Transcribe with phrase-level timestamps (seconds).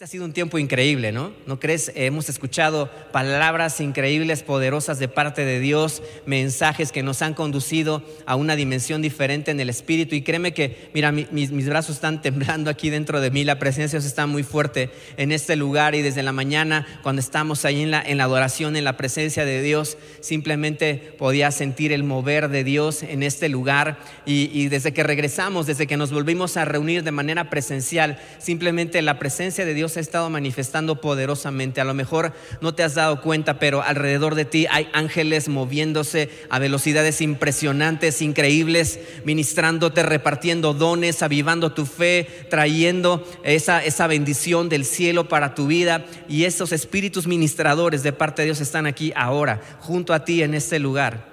[0.00, 1.34] Este ha sido un tiempo increíble, ¿no?
[1.46, 1.92] ¿No crees?
[1.94, 8.34] Hemos escuchado palabras increíbles, poderosas de parte de Dios, mensajes que nos han conducido a
[8.34, 10.14] una dimensión diferente en el Espíritu.
[10.14, 14.02] Y créeme que, mira, mis, brazos están temblando aquí dentro de mí, la presencia de
[14.02, 17.90] Dios está muy fuerte en este lugar y desde la mañana, cuando estamos ahí en
[17.90, 23.22] la, adoración, en la presencia de Dios, simplemente podía sentir el mover de Dios en
[23.22, 23.98] este lugar.
[24.24, 29.18] Y desde que regresamos, desde que nos volvimos a reunir de manera presencial, simplemente la
[29.18, 31.80] presencia de Dios Dios ha estado manifestando poderosamente.
[31.80, 36.30] A lo mejor no te has dado cuenta, pero alrededor de ti hay ángeles moviéndose
[36.48, 44.84] a velocidades impresionantes, increíbles, ministrándote, repartiendo dones, avivando tu fe, trayendo esa, esa bendición del
[44.84, 46.06] cielo para tu vida.
[46.28, 50.54] Y esos espíritus ministradores de parte de Dios están aquí ahora, junto a ti en
[50.54, 51.29] este lugar.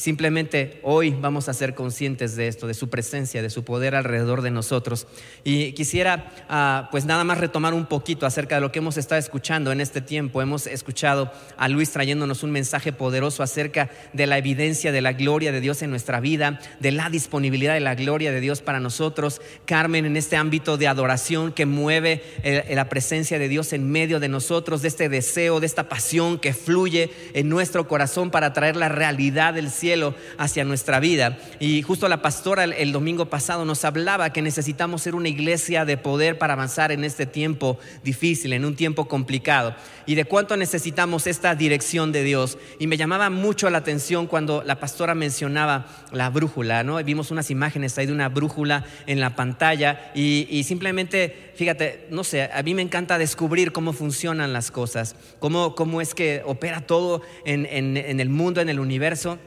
[0.00, 4.40] Simplemente hoy vamos a ser conscientes de esto, de su presencia, de su poder alrededor
[4.40, 5.06] de nosotros.
[5.44, 9.18] Y quisiera ah, pues nada más retomar un poquito acerca de lo que hemos estado
[9.18, 10.40] escuchando en este tiempo.
[10.40, 15.52] Hemos escuchado a Luis trayéndonos un mensaje poderoso acerca de la evidencia de la gloria
[15.52, 19.42] de Dios en nuestra vida, de la disponibilidad de la gloria de Dios para nosotros.
[19.66, 24.18] Carmen en este ámbito de adoración que mueve eh, la presencia de Dios en medio
[24.18, 28.76] de nosotros, de este deseo, de esta pasión que fluye en nuestro corazón para traer
[28.76, 29.89] la realidad del cielo
[30.38, 31.38] hacia nuestra vida.
[31.58, 35.96] Y justo la pastora el, domingo pasado nos hablaba que necesitamos ser una iglesia de
[35.96, 39.74] poder para avanzar en este tiempo difícil, en un tiempo complicado.
[40.06, 42.58] Y de cuánto necesitamos esta dirección de Dios.
[42.78, 47.02] Y me llamaba mucho la atención cuando la pastora mencionaba la brújula, ¿no?
[47.02, 52.50] Vimos unas imágenes ahí de una brújula en la pantalla y, simplemente, fíjate, no sé,
[52.52, 57.22] a mí me encanta descubrir cómo funcionan las cosas, cómo, cómo es que opera todo
[57.44, 59.38] en, en el mundo, en el universo.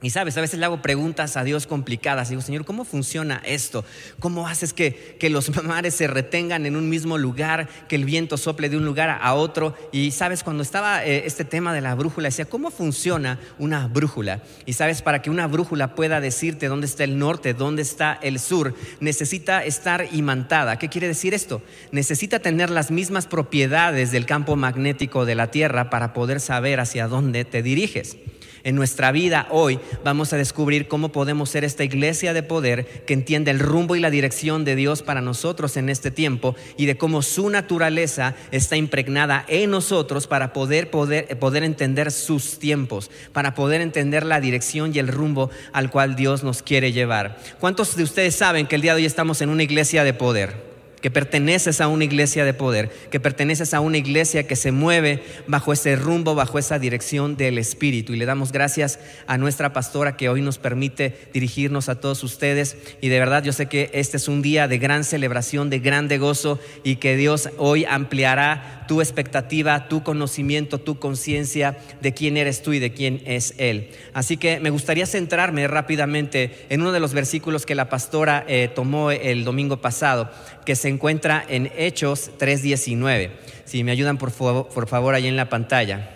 [0.00, 2.28] Y sabes, a veces le hago preguntas a Dios complicadas.
[2.28, 3.84] Digo, Señor, ¿cómo funciona esto?
[4.20, 8.36] ¿Cómo haces que, que, los mares se retengan en un mismo lugar, que el viento
[8.36, 9.74] sople de un lugar a otro?
[9.90, 14.40] Y sabes, cuando estaba eh, este tema de la brújula, decía, ¿cómo funciona una brújula?
[14.66, 18.38] Y sabes, para que una brújula pueda decirte dónde está el norte, dónde está el
[18.38, 20.78] sur, necesita estar imantada.
[20.78, 21.60] ¿Qué quiere decir esto?
[21.90, 27.08] Necesita tener las mismas propiedades del campo magnético de la Tierra para poder saber hacia
[27.08, 28.16] dónde te diriges
[28.64, 33.14] en nuestra vida hoy vamos a descubrir cómo podemos ser esta iglesia de poder que
[33.14, 36.96] entiende el rumbo y la dirección de Dios para nosotros en este tiempo y de
[36.96, 43.54] cómo su naturaleza está impregnada en nosotros para poder, poder, poder entender sus tiempos, para
[43.54, 47.38] poder entender la dirección y el rumbo al cual Dios nos quiere llevar.
[47.60, 50.67] ¿Cuántos de ustedes saben que el día de hoy estamos en una iglesia de poder?
[51.00, 55.22] Que perteneces a una iglesia de poder, que perteneces a una iglesia que se mueve
[55.46, 58.12] bajo ese rumbo, bajo esa dirección del Espíritu.
[58.12, 62.76] Y le damos gracias a nuestra pastora que hoy nos permite dirigirnos a todos ustedes.
[63.00, 66.18] Y de verdad yo sé que este es un día de gran celebración, de grande
[66.18, 72.62] gozo y que Dios hoy ampliará tu expectativa, tu conocimiento, tu conciencia de quién eres
[72.62, 73.90] tú y de quién es Él.
[74.14, 78.68] Así que me gustaría centrarme rápidamente en uno de los versículos que la pastora eh,
[78.74, 80.30] tomó el domingo pasado,
[80.64, 83.30] que se encuentra en Hechos 3.19.
[83.64, 86.10] Si me ayudan por favor, por favor ahí en la pantalla.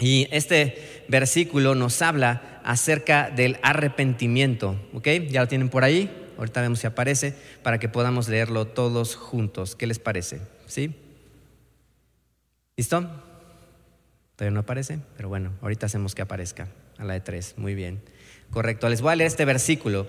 [0.00, 4.76] Y este versículo nos habla acerca del arrepentimiento.
[4.94, 5.06] ¿Ok?
[5.28, 6.10] ¿Ya lo tienen por ahí?
[6.38, 9.76] Ahorita vemos si aparece para que podamos leerlo todos juntos.
[9.76, 10.40] ¿Qué les parece?
[10.66, 10.94] ¿Sí?
[12.80, 13.06] ¿Listo?
[14.36, 16.68] Todavía no aparece, pero bueno, ahorita hacemos que aparezca.
[16.96, 18.00] A la de tres, muy bien.
[18.48, 20.06] Correcto, les voy a leer este versículo,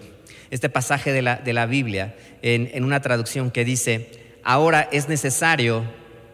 [0.52, 5.09] este pasaje de la, de la Biblia, en, en una traducción que dice, ahora es
[5.09, 5.84] necesario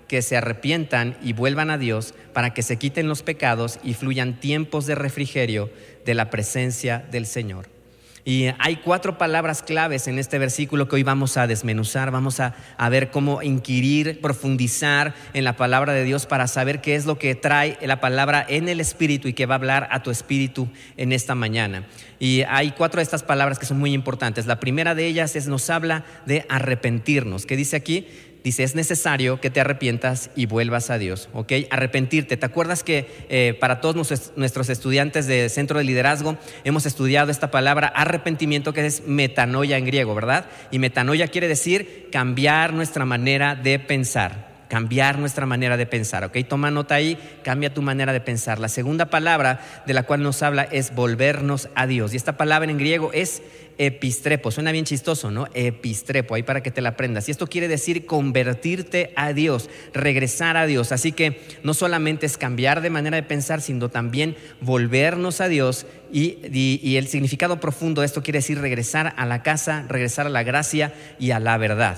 [0.07, 4.39] que se arrepientan y vuelvan a Dios para que se quiten los pecados y fluyan
[4.39, 5.71] tiempos de refrigerio
[6.05, 7.76] de la presencia del Señor.
[8.27, 12.53] Y hay cuatro palabras claves en este versículo que hoy vamos a desmenuzar, vamos a,
[12.89, 17.35] ver cómo inquirir, profundizar en la palabra de Dios para saber qué es lo que
[17.35, 20.67] trae la palabra en el espíritu y que va a hablar a tu espíritu
[20.97, 21.87] en esta mañana.
[22.19, 24.45] Y hay cuatro de estas palabras que son muy importantes.
[24.45, 27.45] La primera de ellas es nos habla de arrepentirnos.
[27.45, 28.07] ¿Qué dice aquí?
[28.47, 31.51] Dice, es necesario que te arrepientas y vuelvas a Dios, ¿ok?
[31.69, 32.37] Arrepentirte.
[32.37, 37.51] ¿Te acuerdas que eh, para todos nuestros estudiantes de Centro de Liderazgo hemos estudiado esta
[37.51, 40.45] palabra arrepentimiento que es metanoia en griego, ¿verdad?
[40.71, 46.23] Y metanoia quiere decir cambiar nuestra manera de pensar cambiar nuestra manera de pensar.
[46.23, 46.37] ¿Ok?
[46.47, 48.59] Toma nota ahí, cambia tu manera de pensar.
[48.59, 52.13] La segunda palabra de la cual nos habla es volvernos a Dios.
[52.13, 53.41] Y esta palabra en griego es
[53.77, 54.51] epistrepo.
[54.51, 55.47] Suena bien chistoso, ¿no?
[55.53, 57.27] Epistrepo, ahí para que te la aprendas.
[57.27, 60.91] Y esto quiere decir convertirte a Dios, regresar a Dios.
[60.91, 65.85] Así que no solamente es cambiar de manera de pensar, sino también volvernos a Dios.
[66.11, 70.29] Y, y el significado profundo de esto quiere decir regresar a la casa, regresar a
[70.31, 71.97] la gracia y a la verdad.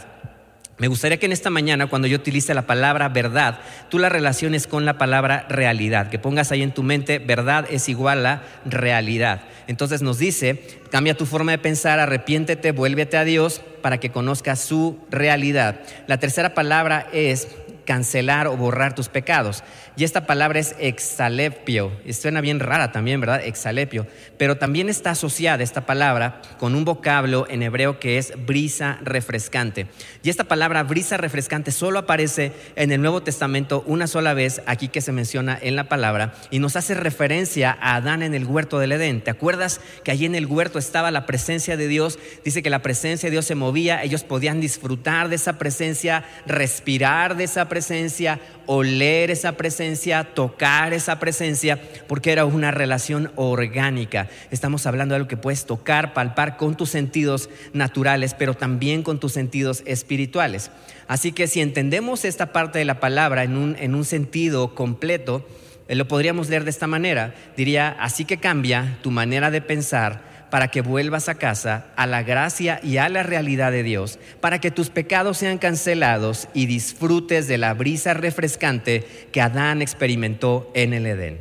[0.79, 3.59] Me gustaría que en esta mañana, cuando yo utilice la palabra verdad,
[3.89, 7.89] tú la relaciones con la palabra realidad, que pongas ahí en tu mente, verdad es
[7.89, 9.41] igual a realidad.
[9.67, 14.61] Entonces nos dice, cambia tu forma de pensar, arrepiéntete, vuélvete a Dios para que conozcas
[14.61, 15.81] su realidad.
[16.07, 17.49] La tercera palabra es
[17.89, 19.63] cancelar o borrar tus pecados.
[19.97, 21.91] Y esta palabra es exalepio.
[22.05, 23.41] Y suena bien rara también, ¿verdad?
[23.43, 24.05] Exalepio.
[24.37, 29.87] Pero también está asociada esta palabra con un vocablo en hebreo que es brisa refrescante.
[30.21, 34.89] Y esta palabra brisa refrescante solo aparece en el Nuevo Testamento una sola vez aquí
[34.89, 38.77] que se menciona en la palabra y nos hace referencia a Adán en el huerto
[38.77, 39.21] del Edén.
[39.21, 42.19] ¿Te acuerdas que allí en el huerto estaba la presencia de Dios?
[42.45, 47.35] Dice que la presencia de Dios se movía, ellos podían disfrutar de esa presencia, respirar
[47.35, 51.79] de esa presencia presencia, oler esa presencia, tocar esa presencia,
[52.09, 54.27] porque era una relación orgánica.
[54.51, 59.17] Estamos hablando de algo que puedes tocar, palpar con tus sentidos naturales, pero también con
[59.17, 60.71] tus sentidos espirituales.
[61.07, 65.47] Así que si entendemos esta parte de la palabra en un, en un sentido completo,
[65.87, 67.33] eh, lo podríamos leer de esta manera.
[67.55, 72.23] Diría, así que cambia tu manera de pensar para que vuelvas a casa, a la
[72.23, 77.47] gracia y a la realidad de Dios, para que tus pecados sean cancelados y disfrutes
[77.47, 81.39] de la brisa refrescante que Adán experimentó en el Edén.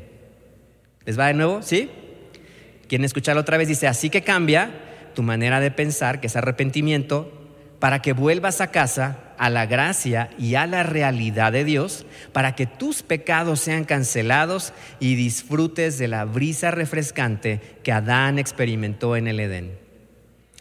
[1.05, 1.63] ¿Les va de nuevo?
[1.63, 1.91] ¿Sí?
[2.87, 3.69] ¿Quieren escucharlo otra vez?
[3.69, 4.71] Dice, así que cambia
[5.15, 7.33] tu manera de pensar, que es arrepentimiento,
[7.79, 12.55] para que vuelvas a casa a la gracia y a la realidad de Dios, para
[12.55, 19.29] que tus pecados sean cancelados y disfrutes de la brisa refrescante que Adán experimentó en
[19.29, 19.88] el Edén.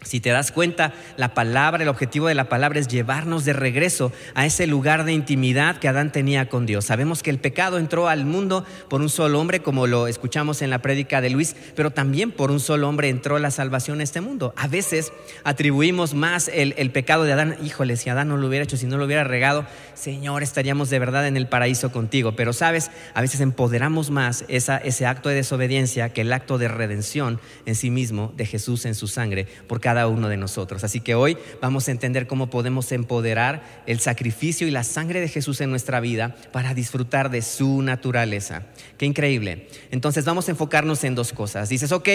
[0.04, 4.12] Si te das cuenta, la palabra, el objetivo de la palabra es llevarnos de regreso
[4.34, 6.84] a ese lugar de intimidad que Adán tenía con Dios.
[6.84, 10.70] Sabemos que el pecado entró al mundo por un solo hombre, como lo escuchamos en
[10.70, 14.20] la prédica de Luis, pero también por un solo hombre entró la salvación a este
[14.20, 14.54] mundo.
[14.56, 15.12] A veces
[15.42, 17.56] atribuimos más el, pecado de Adán.
[17.64, 21.00] Híjole, si Adán no lo hubiera hecho, si no lo hubiera regado, Señor, estaríamos de
[21.00, 22.36] verdad en el paraíso contigo.
[22.36, 27.40] Pero sabes, a veces empoderamos más ese acto de desobediencia que el acto de redención
[27.66, 29.48] en sí mismo de Jesús en su sangre.
[29.66, 30.84] Porque cada uno de nosotros.
[30.84, 35.28] Así que hoy vamos a entender cómo podemos empoderar el sacrificio y la sangre de
[35.28, 38.64] Jesús en nuestra vida para disfrutar de su naturaleza.
[38.98, 39.66] Qué increíble.
[39.90, 41.70] Entonces vamos a enfocarnos en dos cosas.
[41.70, 42.06] Dices, ok,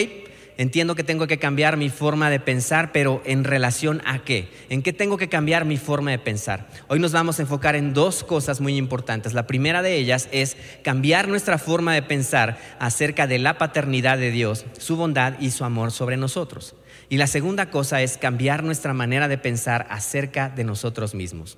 [0.58, 4.50] entiendo que tengo que cambiar mi forma de pensar, pero ¿en relación a qué?
[4.70, 6.68] ¿En qué tengo que cambiar mi forma de pensar?
[6.88, 9.34] Hoy nos vamos a enfocar en dos cosas muy importantes.
[9.34, 14.32] La primera de ellas es cambiar nuestra forma de pensar acerca de la paternidad de
[14.32, 16.76] Dios, su bondad y su amor sobre nosotros.
[17.10, 21.58] Y la segunda cosa es cambiar nuestra manera de pensar acerca de nosotros mismos.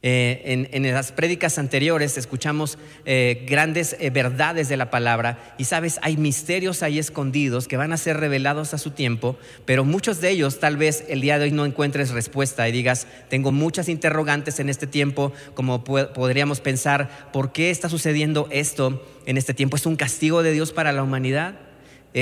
[0.00, 5.98] Eh, en, las prédicas anteriores escuchamos eh, grandes eh, verdades de la palabra y sabes,
[6.02, 10.30] hay misterios ahí escondidos que van a ser revelados a su tiempo, pero muchos de
[10.30, 14.60] ellos tal vez el día de hoy no encuentres respuesta y digas, tengo muchas interrogantes
[14.60, 19.76] en este tiempo, como podríamos pensar, ¿por qué está sucediendo esto en este tiempo?
[19.76, 21.67] ¿Es un castigo de Dios para la humanidad?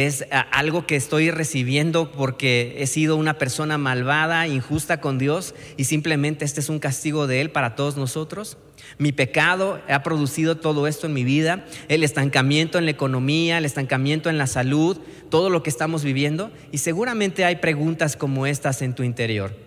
[0.04, 5.84] Es algo que estoy recibiendo porque he sido una persona malvada, injusta con Dios y
[5.84, 8.58] simplemente este es un castigo de Él para todos nosotros.
[8.98, 13.64] Mi pecado ha producido todo esto en mi vida, el estancamiento en la economía, el
[13.64, 14.98] estancamiento en la salud,
[15.31, 19.65] todo lo que estamos viviendo y seguramente hay preguntas como estas en tu interior.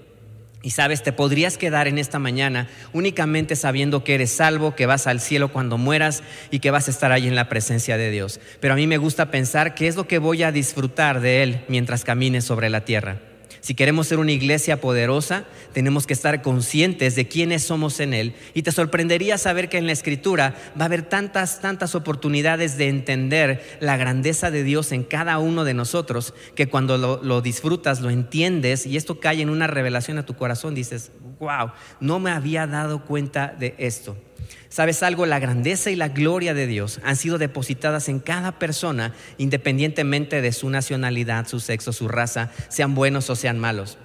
[0.62, 5.08] Y sabes, te podrías quedar en esta mañana únicamente sabiendo que eres salvo, que vas
[5.08, 6.22] al cielo cuando mueras
[6.52, 8.42] y que vas a estar ahí en la presencia de Dios.
[8.60, 11.64] Pero a mí me gusta pensar qué es lo que voy a disfrutar de Él
[11.70, 13.29] mientras camine sobre la tierra.
[13.62, 18.36] Si queremos ser una iglesia poderosa, tenemos que estar conscientes de quiénes somos en Él.
[18.54, 22.88] Y te sorprendería saber que en la Escritura va a haber tantas, tantas oportunidades de
[22.88, 28.10] entender la grandeza de Dios en cada uno de nosotros, que cuando lo, disfrutas, lo
[28.10, 32.68] entiendes y esto cae en una revelación a tu corazón, dices, wow, no me había
[32.68, 34.16] dado cuenta de esto.
[34.70, 35.26] ¿Sabes algo?
[35.26, 40.52] La grandeza y la gloria de Dios han sido depositadas en cada persona, independientemente de
[40.52, 43.98] su nacionalidad, su sexo, su raza, sean buenos o sean malos.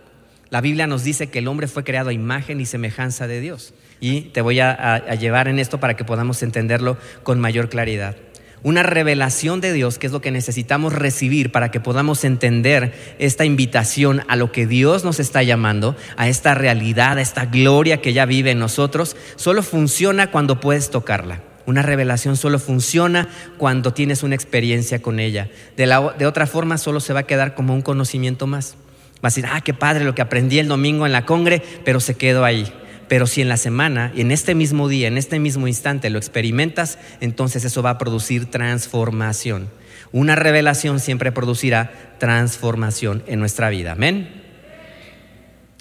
[0.50, 3.74] La Biblia nos dice que el hombre fue creado a imagen y semejanza de Dios.
[4.00, 8.16] Y te voy a, a llevar en esto para que podamos entenderlo con mayor claridad
[8.64, 13.44] una revelación de Dios, que es lo que necesitamos recibir para que podamos entender esta
[13.44, 18.14] invitación a lo que Dios nos está llamando, a esta realidad, a esta gloria que
[18.14, 21.42] ya vive en nosotros, solo funciona cuando puedes tocarla.
[21.66, 23.28] Una revelación solo funciona
[23.58, 25.50] cuando tienes una experiencia con ella.
[25.76, 25.86] De,
[26.18, 28.76] de otra forma, solo se va a quedar como un conocimiento más.
[29.16, 32.00] Va a decir, ah, qué padre lo que aprendí el domingo en la congre, pero
[32.00, 32.72] se quedó ahí.
[33.14, 36.98] Pero si en la semana, en este mismo día, en este mismo instante lo experimentas,
[37.20, 39.68] entonces eso va a producir transformación.
[40.10, 43.92] Una revelación siempre producirá transformación en nuestra vida.
[43.92, 44.43] Amén.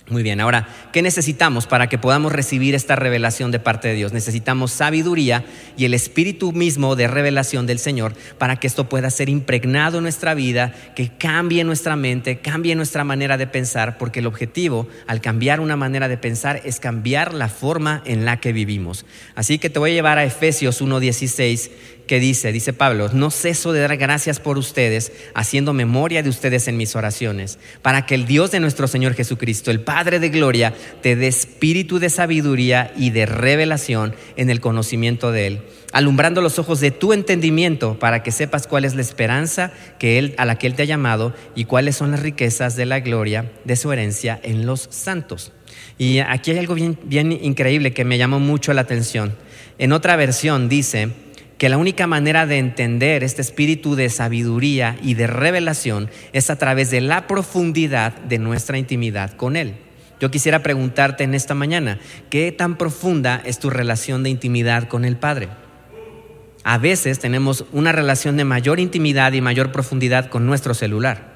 [0.10, 4.12] Muy bien, ahora, ¿qué necesitamos para que podamos recibir esta revelación de parte de Dios?
[4.12, 5.46] Necesitamos sabiduría
[5.78, 10.04] y el espíritu mismo de revelación del Señor para que esto pueda ser impregnado en
[10.04, 15.22] nuestra vida, que cambie nuestra mente, cambie nuestra manera de pensar, porque el objetivo al
[15.22, 19.06] cambiar una manera de pensar es cambiar la forma en la que vivimos.
[19.36, 21.72] Así que te voy a llevar a Efesios 1.16
[22.08, 26.68] que dice, dice Pablo, no ceso de dar gracias por ustedes, haciendo memoria de ustedes
[26.68, 30.74] en mis oraciones, para que el Dios de nuestro Señor Jesucristo, el Padre de Gloria,
[31.02, 36.60] te dé espíritu de sabiduría y de revelación en el conocimiento de Él, alumbrando los
[36.60, 40.58] ojos de tu entendimiento, para que sepas cuál es la esperanza que él, a la
[40.58, 43.92] que Él te ha llamado y cuáles son las riquezas de la gloria de su
[43.92, 45.52] herencia en los santos.
[45.98, 49.36] Y aquí hay algo bien, bien increíble que me llamó mucho la atención.
[49.78, 51.10] En otra versión dice,
[51.64, 56.58] que la única manera de entender este espíritu de sabiduría y de revelación es a
[56.58, 59.76] través de la profundidad de nuestra intimidad con Él.
[60.20, 65.06] Yo quisiera preguntarte en esta mañana, ¿qué tan profunda es tu relación de intimidad con
[65.06, 65.48] el Padre?
[66.66, 71.32] A veces tenemos una relación de mayor intimidad y mayor profundidad con nuestro celular.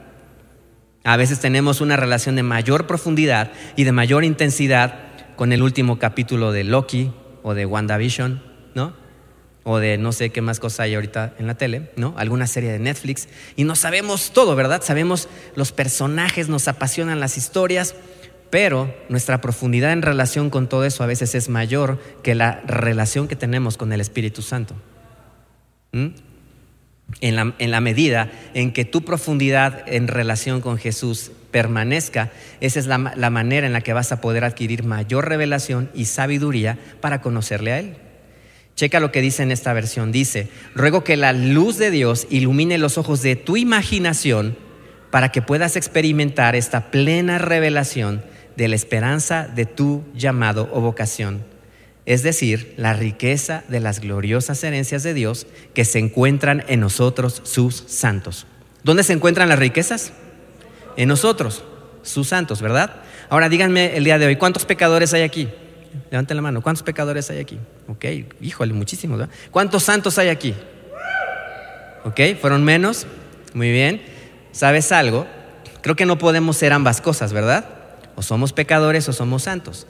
[1.06, 4.94] A veces tenemos una relación de mayor profundidad y de mayor intensidad
[5.38, 8.57] con el último capítulo de Loki o de WandaVision.
[9.70, 12.14] O de no sé qué más cosa hay ahorita en la tele, ¿no?
[12.16, 13.28] Alguna serie de Netflix.
[13.58, 14.82] Y no sabemos todo, ¿verdad?
[14.82, 17.94] Sabemos los personajes, nos apasionan las historias,
[18.50, 23.28] pero nuestra profundidad en relación con todo eso a veces es mayor que la relación
[23.28, 24.74] que tenemos con el Espíritu Santo.
[25.92, 26.08] ¿Mm?
[27.20, 32.32] En, la, en la medida en que tu profundidad en relación con Jesús permanezca,
[32.62, 36.06] esa es la, la manera en la que vas a poder adquirir mayor revelación y
[36.06, 38.07] sabiduría para conocerle a Él.
[38.78, 40.12] Checa lo que dice en esta versión.
[40.12, 44.56] Dice, ruego que la luz de Dios ilumine los ojos de tu imaginación
[45.10, 48.24] para que puedas experimentar esta plena revelación
[48.56, 51.44] de la esperanza de tu llamado o vocación.
[52.06, 57.42] Es decir, la riqueza de las gloriosas herencias de Dios que se encuentran en nosotros,
[57.46, 58.46] sus santos.
[58.84, 60.14] ¿Dónde se encuentran las riquezas?
[60.98, 61.64] En nosotros,
[62.04, 63.02] sus santos, ¿verdad?
[63.30, 65.50] Ahora díganme el día de hoy, ¿cuántos pecadores hay aquí?
[66.12, 66.62] Levanten la mano.
[66.62, 67.58] ¿Cuántos pecadores hay aquí?
[67.88, 68.06] Ok,
[68.41, 69.20] híjole, muchísimos.
[69.20, 69.34] ¿verdad?
[69.51, 70.53] ¿Cuántos santos hay aquí?
[72.06, 73.06] Ok, ¿fueron menos?
[73.53, 74.01] Muy bien.
[74.51, 75.27] ¿Sabes algo?
[75.82, 77.65] Creo que no podemos ser ambas cosas, ¿verdad?
[78.15, 79.88] O somos pecadores o somos santos.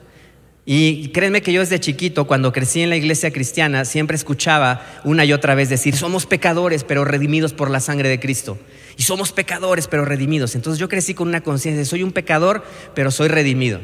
[0.70, 5.24] Y créanme que yo desde chiquito, cuando crecí en la iglesia cristiana, siempre escuchaba una
[5.24, 8.58] y otra vez decir, somos pecadores, pero redimidos por la sangre de Cristo.
[8.98, 10.54] Y somos pecadores, pero redimidos.
[10.56, 12.62] Entonces yo crecí con una conciencia soy un pecador,
[12.94, 13.80] pero soy redimido.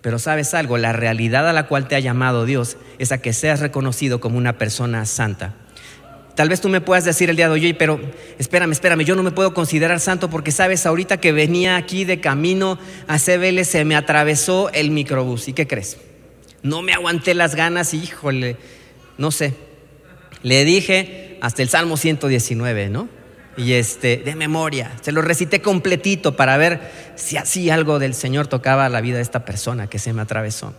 [0.00, 3.32] Pero sabes algo, la realidad a la cual te ha llamado Dios es a que
[3.32, 5.54] seas reconocido como una persona santa.
[6.38, 8.00] Tal vez tú me puedas decir el día de hoy, pero
[8.38, 12.20] espérame, espérame, yo no me puedo considerar santo porque sabes, ahorita que venía aquí de
[12.20, 12.78] camino
[13.08, 15.48] a CBL se me atravesó el microbús.
[15.48, 15.96] ¿Y qué crees?
[16.62, 18.56] No me aguanté las ganas y híjole,
[19.16, 19.54] no sé.
[20.44, 23.08] Le dije hasta el Salmo 119, ¿no?
[23.58, 24.92] Y este, de memoria.
[25.02, 26.80] Se lo recité completito para ver
[27.16, 30.72] si así algo del Señor tocaba la vida de esta persona que se me atravesó.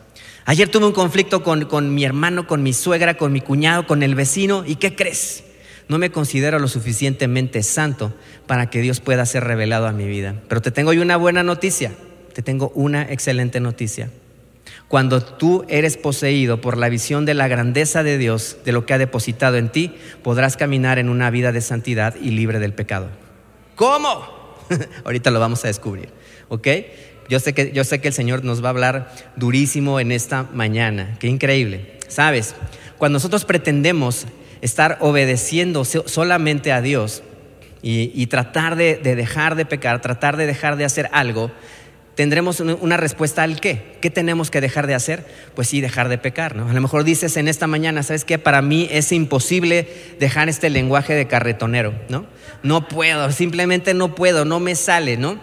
[0.45, 4.01] Ayer tuve un conflicto con, con mi hermano, con mi suegra, con mi cuñado, con
[4.01, 4.63] el vecino.
[4.65, 5.43] ¿Y qué crees?
[5.89, 8.13] No me considero lo suficientemente santo
[8.47, 10.35] para que Dios pueda ser revelado a mi vida.
[10.47, 11.91] Pero te tengo hoy una buena noticia.
[12.33, 14.09] Te tengo una excelente noticia.
[14.89, 18.95] Cuando tú eres poseído por la visión de la grandeza de Dios, de lo que
[18.95, 19.93] ha depositado en ti,
[20.23, 23.07] podrás caminar en una vida de santidad y libre del pecado.
[23.75, 24.57] ¿Cómo?
[25.05, 26.09] Ahorita lo vamos a descubrir,
[26.49, 26.67] ¿ok?
[27.29, 30.47] Yo sé, que, yo sé que el Señor nos va a hablar durísimo en esta
[30.53, 31.17] mañana.
[31.19, 31.99] Qué increíble.
[32.07, 32.55] Sabes,
[32.97, 34.25] cuando nosotros pretendemos
[34.61, 37.21] estar obedeciendo solamente a Dios
[37.83, 41.51] y, tratar de dejar de pecar, tratar de dejar de hacer algo,
[42.19, 43.95] tendremos una respuesta al qué.
[44.01, 45.25] ¿Qué tenemos que dejar de hacer?
[45.55, 46.69] Pues sí, dejar de pecar, ¿no?
[46.69, 48.37] A lo mejor dices en esta mañana, ¿sabes qué?
[48.37, 49.87] Para mí es imposible
[50.19, 52.25] dejar este lenguaje de carretonero, ¿no?
[52.61, 55.39] No puedo, simplemente no puedo, no me sale, ¿no?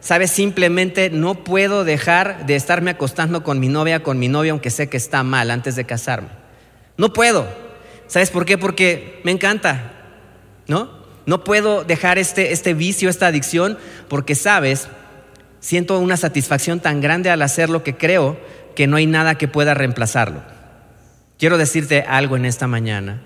[0.00, 0.32] ¿Sabes?
[0.32, 4.88] Simplemente no puedo dejar de estarme acostando con mi novia, con mi novio, aunque sé
[4.88, 6.30] que está mal antes de casarme.
[6.96, 7.46] No puedo.
[8.08, 8.58] ¿Sabes por qué?
[8.58, 9.92] Porque me encanta,
[10.66, 10.90] ¿no?
[11.24, 13.78] No puedo dejar este, este vicio, esta adicción,
[14.08, 14.88] porque sabes,
[15.60, 18.38] siento una satisfacción tan grande al hacerlo que creo
[18.74, 20.42] que no hay nada que pueda reemplazarlo.
[21.38, 23.22] Quiero decirte algo en esta mañana.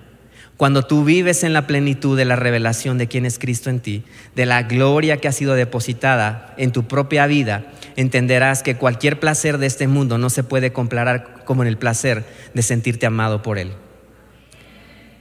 [0.56, 4.04] Cuando tú vives en la plenitud de la revelación de quién es Cristo en ti,
[4.36, 7.64] de la gloria que ha sido depositada en tu propia vida,
[7.96, 12.24] entenderás que cualquier placer de este mundo no se puede comparar como en el placer
[12.52, 13.72] de sentirte amado por Él.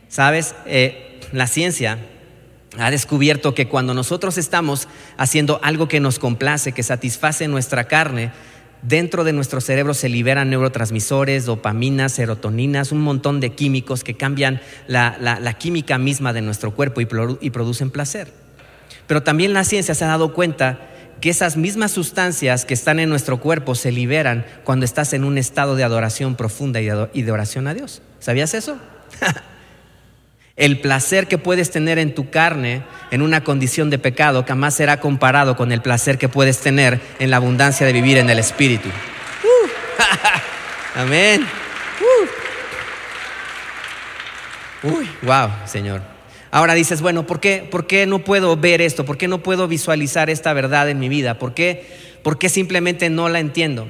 [0.10, 2.00] Sabes, eh, la ciencia
[2.78, 8.32] ha descubierto que cuando nosotros estamos haciendo algo que nos complace, que satisface nuestra carne,
[8.82, 14.62] dentro de nuestro cerebro se liberan neurotransmisores, dopaminas, serotoninas, un montón de químicos que cambian
[14.88, 17.08] la, química misma de nuestro cuerpo y,
[17.42, 18.32] y producen placer.
[19.08, 20.80] Pero también la ciencia se ha dado cuenta
[21.20, 25.38] que esas mismas sustancias que están en nuestro cuerpo se liberan cuando estás en un
[25.38, 28.02] estado de adoración profunda y de oración a Dios.
[28.20, 28.78] ¿Sabías eso?
[30.60, 35.00] El placer que puedes tener en tu carne en una condición de pecado jamás será
[35.00, 38.90] comparado con el placer que puedes tener en la abundancia de vivir en el Espíritu.
[38.90, 39.70] Uh.
[41.00, 41.48] Amén.
[44.84, 44.90] Uh.
[44.90, 46.02] Uy, wow, Señor.
[46.52, 49.06] Ahora dices, bueno, ¿por qué, ¿por qué no puedo ver esto?
[49.06, 51.40] ¿Por qué no puedo visualizar esta verdad en mi vida?
[51.40, 51.88] ¿Por qué,
[52.22, 53.88] ¿Por qué simplemente no la entiendo?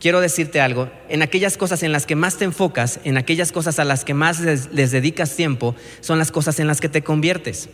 [0.00, 3.78] Quiero decirte algo, en aquellas cosas en las que más te enfocas, en aquellas cosas
[3.78, 7.68] a las que más les, dedicas tiempo, son las cosas en las que te conviertes.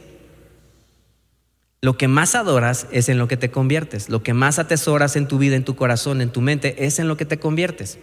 [1.81, 4.09] Lo que más adoras es en lo que te conviertes.
[4.09, 7.07] Lo que más atesoras en tu vida, en tu corazón, en tu mente, es en
[7.07, 7.99] lo que te conviertes.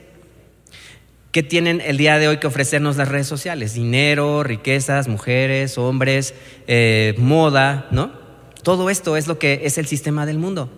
[1.32, 3.74] ¿Qué tienen el día de hoy que ofrecernos las redes sociales?
[3.74, 6.34] Dinero, riquezas, mujeres, hombres,
[6.68, 8.14] eh, moda, ¿no?
[8.62, 10.70] Todo esto es lo que es el sistema del mundo.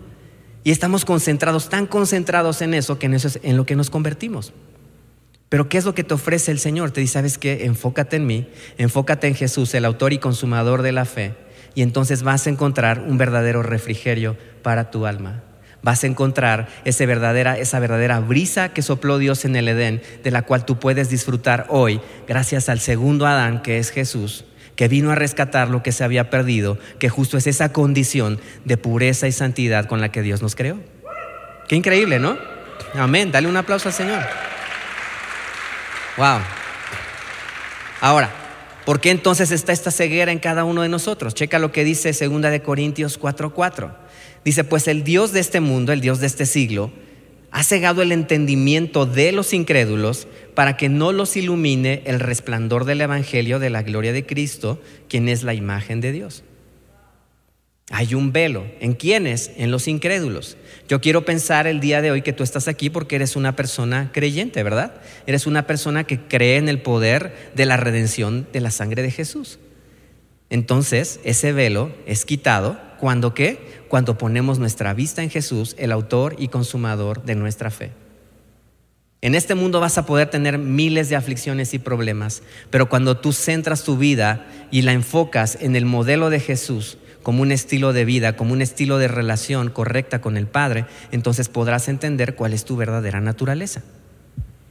[0.66, 3.88] Y estamos concentrados, tan concentrados en eso, que en eso es en lo que nos
[3.88, 4.52] convertimos.
[5.48, 6.90] Pero ¿qué es lo que te ofrece el Señor?
[6.90, 7.66] Te dice, ¿sabes qué?
[7.66, 11.34] Enfócate en mí, enfócate en Jesús, el autor y consumador de la fe,
[11.76, 15.44] y entonces vas a encontrar un verdadero refrigerio para tu alma.
[15.84, 20.32] Vas a encontrar esa verdadera, esa verdadera brisa que sopló Dios en el Edén, de
[20.32, 24.44] la cual tú puedes disfrutar hoy, gracias al segundo Adán, que es Jesús,
[24.76, 28.76] que vino a rescatar lo que se había perdido, que justo es esa condición de
[28.76, 30.78] pureza y santidad con la que Dios nos creó.
[31.66, 32.38] Qué increíble, ¿no?
[32.94, 33.32] Amén.
[33.32, 34.22] Dale un aplauso al Señor.
[36.16, 36.40] Wow.
[38.00, 38.30] Ahora,
[38.84, 41.34] ¿por qué entonces está esta ceguera en cada uno de nosotros?
[41.34, 43.96] Checa lo que dice 2 de Corintios 4:4.
[44.44, 46.92] Dice, "Pues el Dios de este mundo, el Dios de este siglo,
[47.50, 53.00] ha cegado el entendimiento de los incrédulos para que no los ilumine el resplandor del
[53.00, 56.44] Evangelio de la gloria de Cristo, quien es la imagen de Dios.
[57.90, 58.66] Hay un velo.
[58.80, 59.52] ¿En quiénes?
[59.56, 60.56] En los incrédulos.
[60.88, 64.10] Yo quiero pensar el día de hoy que tú estás aquí porque eres una persona
[64.12, 64.94] creyente, ¿verdad?
[65.26, 69.12] Eres una persona que cree en el poder de la redención de la sangre de
[69.12, 69.60] Jesús.
[70.50, 73.84] Entonces, ese velo es quitado cuando qué?
[73.88, 77.92] Cuando ponemos nuestra vista en Jesús, el autor y consumador de nuestra fe.
[79.22, 83.32] En este mundo vas a poder tener miles de aflicciones y problemas, pero cuando tú
[83.32, 88.04] centras tu vida y la enfocas en el modelo de Jesús como un estilo de
[88.04, 92.64] vida, como un estilo de relación correcta con el Padre, entonces podrás entender cuál es
[92.64, 93.82] tu verdadera naturaleza.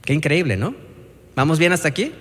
[0.03, 0.73] Qué increíble, ¿no?
[1.35, 2.13] ¿Vamos bien hasta aquí?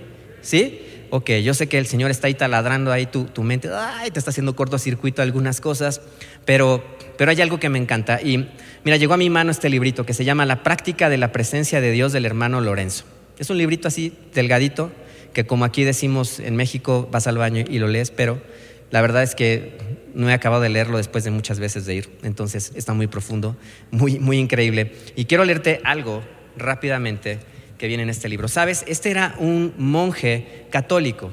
[0.43, 0.81] ¿Sí?
[1.15, 4.31] Ok, yo sé que el Señor está ahí taladrando ahí tu, mente, ay, te está
[4.31, 6.01] haciendo cortocircuito algunas cosas,
[6.45, 6.85] pero,
[7.17, 8.21] pero hay algo que me encanta.
[8.21, 8.49] Y
[8.83, 11.81] mira, llegó a mi mano este librito que se llama La práctica de la presencia
[11.81, 13.05] de Dios del hermano Lorenzo.
[13.39, 14.91] Es un librito así, delgadito,
[15.33, 18.43] que como aquí decimos en México, vas al baño y lo lees, pero
[18.91, 19.79] la verdad es que
[20.15, 23.57] no he acabado de leerlo después de muchas veces de ir, entonces está muy profundo,
[23.93, 24.91] muy, muy increíble.
[25.15, 26.25] Y quiero leerte algo
[26.57, 27.39] rápidamente
[27.85, 28.49] que viene en este libro.
[28.49, 31.33] Sabes, este era un monje católico.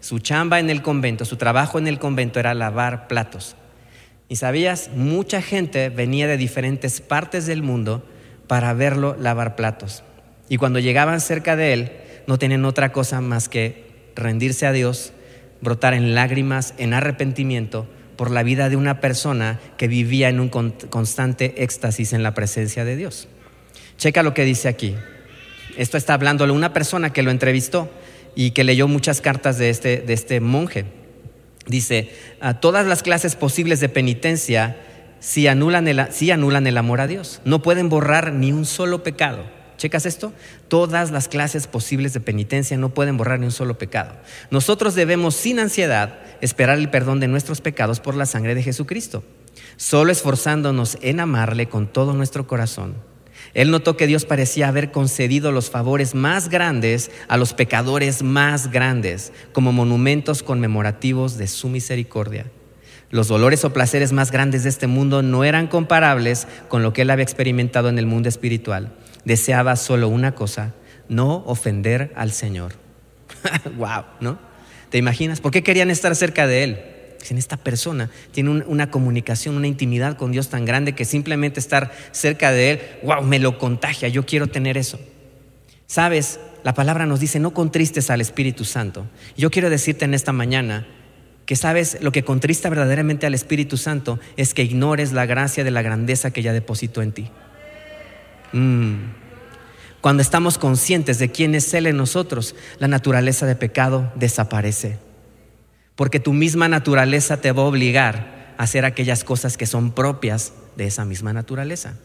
[0.00, 3.56] Su chamba en el convento, su trabajo en el convento era lavar platos.
[4.28, 8.06] Y sabías, mucha gente venía de diferentes partes del mundo
[8.46, 10.02] para verlo lavar platos.
[10.50, 11.92] Y cuando llegaban cerca de él,
[12.26, 15.14] no tenían otra cosa más que rendirse a Dios,
[15.62, 20.50] brotar en lágrimas, en arrepentimiento por la vida de una persona que vivía en un
[20.50, 23.28] constante éxtasis en la presencia de Dios.
[23.96, 24.94] Checa lo que dice aquí.
[25.76, 27.90] Esto está hablándole una persona que lo entrevistó
[28.34, 30.84] y que leyó muchas cartas de este, de este monje.
[31.66, 32.10] Dice,
[32.60, 34.76] todas las clases posibles de penitencia
[35.20, 36.00] si anulan, el,
[36.32, 37.40] anulan el amor a Dios.
[37.44, 39.44] No pueden borrar ni un solo pecado.
[39.76, 40.32] ¿Checas esto?
[40.68, 44.12] Todas las clases posibles de penitencia no pueden borrar ni un solo pecado.
[44.50, 49.22] Nosotros debemos sin ansiedad esperar el perdón de nuestros pecados por la sangre de Jesucristo,
[49.76, 52.94] solo esforzándonos en amarle con todo nuestro corazón
[53.54, 58.70] él notó que Dios parecía haber concedido los favores más grandes a los pecadores más
[58.70, 62.46] grandes, como monumentos conmemorativos de su misericordia.
[63.10, 67.02] Los dolores o placeres más grandes de este mundo no eran comparables con lo que
[67.02, 68.92] él había experimentado en el mundo espiritual.
[69.24, 70.74] Deseaba solo una cosa,
[71.08, 72.74] no ofender al Señor.
[73.76, 74.38] wow, ¿no?
[74.90, 75.40] ¿Te imaginas?
[75.40, 76.80] ¿Por qué querían estar cerca de él?
[77.28, 81.92] En esta persona tiene una comunicación, una intimidad con Dios tan grande que simplemente estar
[82.12, 84.98] cerca de Él, wow, me lo contagia, yo quiero tener eso.
[85.86, 89.06] Sabes, la palabra nos dice, no contristes al Espíritu Santo.
[89.36, 90.86] Yo quiero decirte en esta mañana
[91.46, 95.72] que sabes, lo que contrista verdaderamente al Espíritu Santo es que ignores la gracia de
[95.72, 97.30] la grandeza que ya depositó en ti.
[98.52, 98.94] Mm.
[100.00, 105.09] Cuando estamos conscientes de quién es Él en nosotros, la naturaleza de pecado desaparece.
[106.00, 110.54] Porque tu misma naturaleza te va a obligar a hacer aquellas cosas que son propias
[110.74, 111.98] de esa misma naturaleza.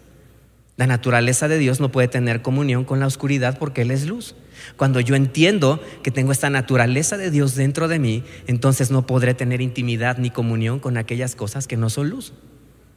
[0.76, 4.36] La naturaleza de Dios no puede tener comunión con la oscuridad porque Él es luz.
[4.76, 9.34] Cuando yo entiendo que tengo esta naturaleza de Dios dentro de mí, entonces no podré
[9.34, 12.34] tener intimidad ni comunión con aquellas cosas que no son luz.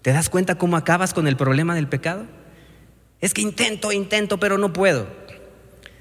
[0.02, 2.26] ¿Te das cuenta cómo acabas con el problema del pecado?
[3.20, 5.06] Es que intento, intento, pero no puedo.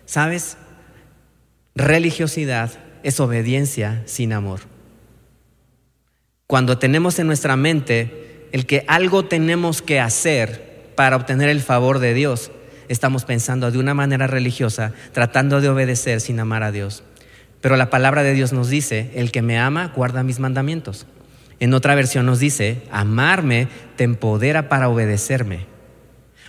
[0.08, 0.58] ¿Sabes?
[1.76, 2.72] Religiosidad
[3.04, 4.76] es obediencia sin amor.
[6.48, 12.00] Cuando tenemos en nuestra mente el que algo tenemos que hacer para obtener el favor
[12.00, 12.52] de Dios,
[12.88, 17.04] estamos pensando de una manera religiosa, tratando de obedecer sin amar a Dios.
[17.60, 21.06] Pero la palabra de Dios nos dice, el que me ama guarda mis mandamientos.
[21.60, 25.66] En otra versión nos dice, amarme te empodera para obedecerme.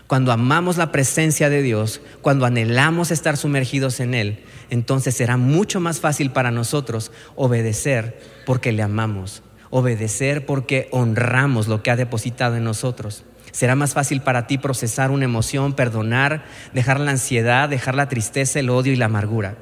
[0.07, 5.81] Cuando amamos la presencia de Dios, cuando anhelamos estar sumergidos en Él, entonces será mucho
[5.81, 12.57] más fácil para nosotros obedecer porque le amamos, obedecer porque honramos lo que ha depositado
[12.57, 13.25] en nosotros.
[13.51, 18.61] Será más fácil para ti procesar una emoción, perdonar, dejar la ansiedad, dejar la tristeza,
[18.61, 19.57] el odio y la amargura.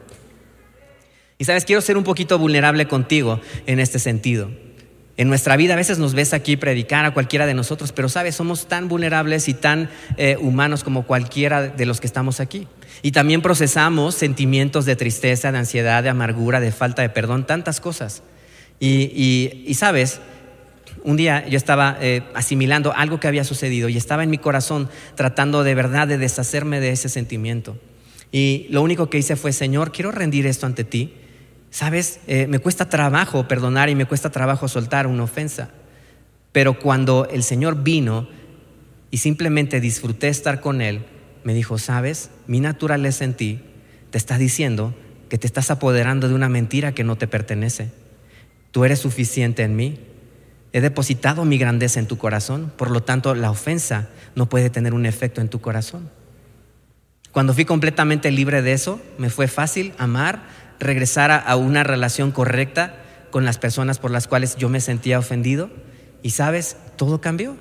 [1.39, 4.51] Y sabes, quiero ser un poquito vulnerable contigo en este sentido.
[5.19, 8.35] En nuestra vida a veces nos ves aquí predicar a cualquiera de nosotros, pero sabes,
[8.35, 9.89] somos tan vulnerables y tan
[10.19, 12.69] eh, humanos como cualquiera de los que estamos aquí.
[13.03, 17.81] Y también procesamos sentimientos de tristeza, de ansiedad, de amargura, de falta de perdón, tantas
[17.81, 18.23] cosas.
[18.79, 20.21] Y sabes,
[21.07, 24.89] un día yo estaba eh, asimilando algo que había sucedido y estaba en mi corazón
[25.15, 27.79] tratando de verdad de deshacerme de ese sentimiento.
[28.33, 31.15] Y lo único que hice fue, Señor, quiero rendir esto ante ti.
[31.71, 35.71] Sabes, eh, me cuesta trabajo perdonar y me cuesta trabajo soltar una ofensa.
[36.51, 38.29] Pero cuando el Señor vino
[39.13, 41.05] y simplemente disfruté estar con Él,
[41.45, 43.61] me dijo, sabes, mi naturaleza en ti
[44.11, 44.93] te está diciendo
[45.29, 47.93] que te estás apoderando de una mentira que no te pertenece.
[48.77, 49.99] Tú eres suficiente en mí
[50.75, 54.93] He depositado mi grandeza en tu corazón, por lo tanto la ofensa no puede tener
[54.93, 56.11] un efecto en tu corazón.
[57.33, 60.43] Cuando fui completamente libre de eso, me fue fácil amar,
[60.79, 62.97] regresar a, una relación correcta
[63.31, 65.71] con las personas por las cuales yo me sentía ofendido.
[66.23, 67.57] Y sabes, todo cambió.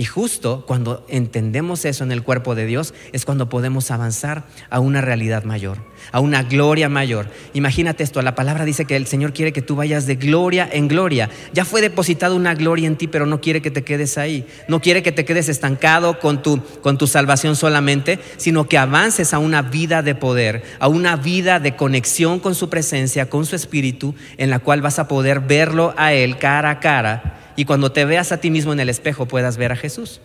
[0.00, 4.80] Y justo cuando entendemos eso en el cuerpo de Dios es cuando podemos avanzar a
[4.80, 5.76] una realidad mayor,
[6.10, 7.26] a una gloria mayor.
[7.52, 10.88] Imagínate esto, la palabra dice que el Señor quiere que tú vayas de gloria en
[10.88, 11.28] gloria.
[11.52, 14.46] Ya fue depositada una gloria en ti, pero no quiere que te quedes ahí.
[14.68, 19.34] No quiere que te quedes estancado con tu, con tu salvación solamente, sino que avances
[19.34, 23.54] a una vida de poder, a una vida de conexión con su presencia, con su
[23.54, 27.92] espíritu, en la cual vas a poder verlo a Él cara a cara y cuando
[27.92, 30.20] te veas a ti mismo en el espejo puedas ver a Jesús.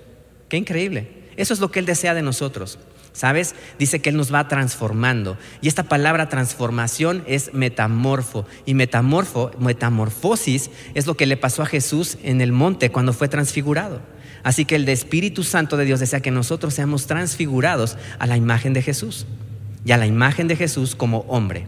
[0.50, 1.26] Qué increíble.
[1.38, 2.80] Eso es lo que Él desea de nosotros.
[3.14, 3.56] ¿Sabes?
[3.80, 5.38] Dice que Él nos va transformando.
[5.62, 8.46] Y esta palabra transformación es metamorfo.
[8.66, 13.30] Y metamorfo, metamorfosis es lo que le pasó a Jesús en el monte cuando fue
[13.30, 14.02] transfigurado.
[14.44, 18.74] Así que el Espíritu Santo de Dios desea que nosotros seamos transfigurados a la imagen
[18.74, 19.26] de Jesús.
[19.86, 21.68] Y a la imagen de Jesús como hombre.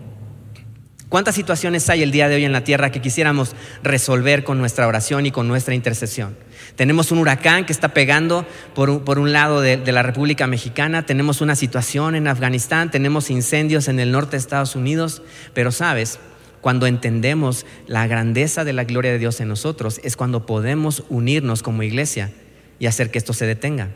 [1.09, 4.87] ¿Cuántas situaciones hay el día de hoy en la tierra que quisiéramos resolver con nuestra
[4.87, 6.35] oración y con nuestra intercesión?
[6.75, 11.55] Tenemos un huracán que está pegando por un, lado de, la República Mexicana, tenemos una
[11.55, 15.21] situación en Afganistán, tenemos incendios en el norte de Estados Unidos,
[15.53, 16.19] pero sabes,
[16.59, 21.63] cuando entendemos la grandeza de la gloria de Dios en nosotros, es cuando podemos unirnos
[21.63, 22.31] como iglesia
[22.79, 23.91] y hacer que esto se detenga.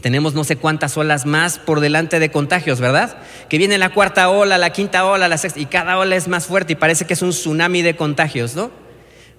[0.00, 3.18] Tenemos no sé cuántas olas más por delante de contagios, ¿verdad?
[3.48, 6.46] Que viene la cuarta ola, la quinta ola, la sexta, y cada ola es más
[6.46, 8.70] fuerte y parece que es un tsunami de contagios, ¿no?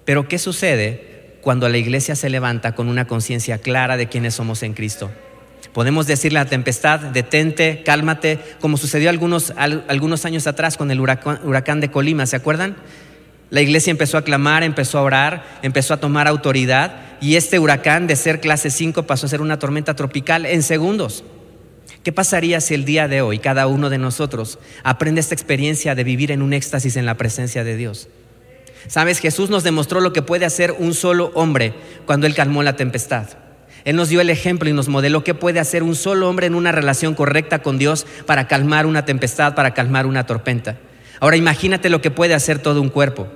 [0.04, 4.62] Pero ¿qué sucede cuando la iglesia se levanta con una conciencia clara de quiénes somos
[4.62, 5.10] en Cristo?
[5.72, 11.00] Podemos decirle a la tempestad, detente, cálmate, como sucedió algunos, algunos años atrás con el
[11.00, 12.76] huracán, huracán de Colima, ¿se acuerdan?
[13.52, 18.06] La iglesia empezó a clamar, empezó a orar, empezó a tomar autoridad y este huracán
[18.06, 21.22] de ser clase 5 pasó a ser una tormenta tropical en segundos.
[22.02, 26.02] ¿Qué pasaría si el día de hoy cada uno de nosotros aprende esta experiencia de
[26.02, 28.08] vivir en un éxtasis en la presencia de Dios?
[28.88, 31.74] Sabes, Jesús nos demostró lo que puede hacer un solo hombre
[32.06, 33.26] cuando Él calmó la tempestad.
[33.84, 36.54] Él nos dio el ejemplo y nos modeló qué puede hacer un solo hombre en
[36.54, 40.78] una relación correcta con Dios para calmar una tempestad, para calmar una tormenta.
[41.20, 43.28] Ahora imagínate lo que puede hacer todo un cuerpo.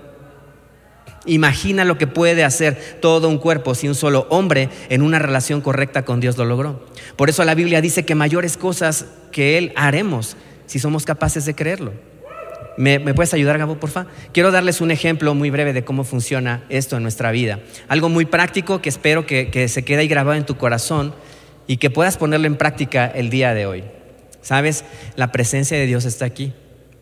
[1.26, 5.60] Imagina lo que puede hacer todo un cuerpo si un solo hombre en una relación
[5.60, 6.86] correcta con Dios lo logró.
[7.16, 10.36] Por eso la Biblia dice que mayores cosas que Él haremos
[10.66, 11.92] si somos capaces de creerlo.
[12.76, 14.10] ¿Me, puedes ayudar, Gabo, por favor?
[14.32, 17.60] Quiero darles un ejemplo muy breve de cómo funciona esto en nuestra vida.
[17.88, 21.14] Algo muy práctico que espero que, que se quede ahí grabado en tu corazón
[21.66, 23.84] y que puedas ponerlo en práctica el día de hoy.
[24.42, 24.84] Sabes,
[25.16, 26.52] la presencia de Dios está aquí.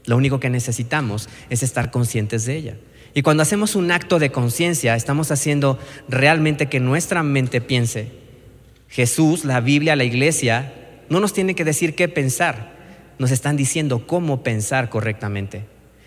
[0.06, 2.76] Lo único que necesitamos es estar conscientes de ella.
[3.14, 8.10] Y cuando hacemos un acto de conciencia, estamos haciendo realmente que nuestra mente piense.
[8.88, 10.72] Jesús, la Biblia, la iglesia,
[11.08, 12.74] no nos tiene que decir qué pensar,
[13.18, 15.64] nos están diciendo cómo pensar correctamente.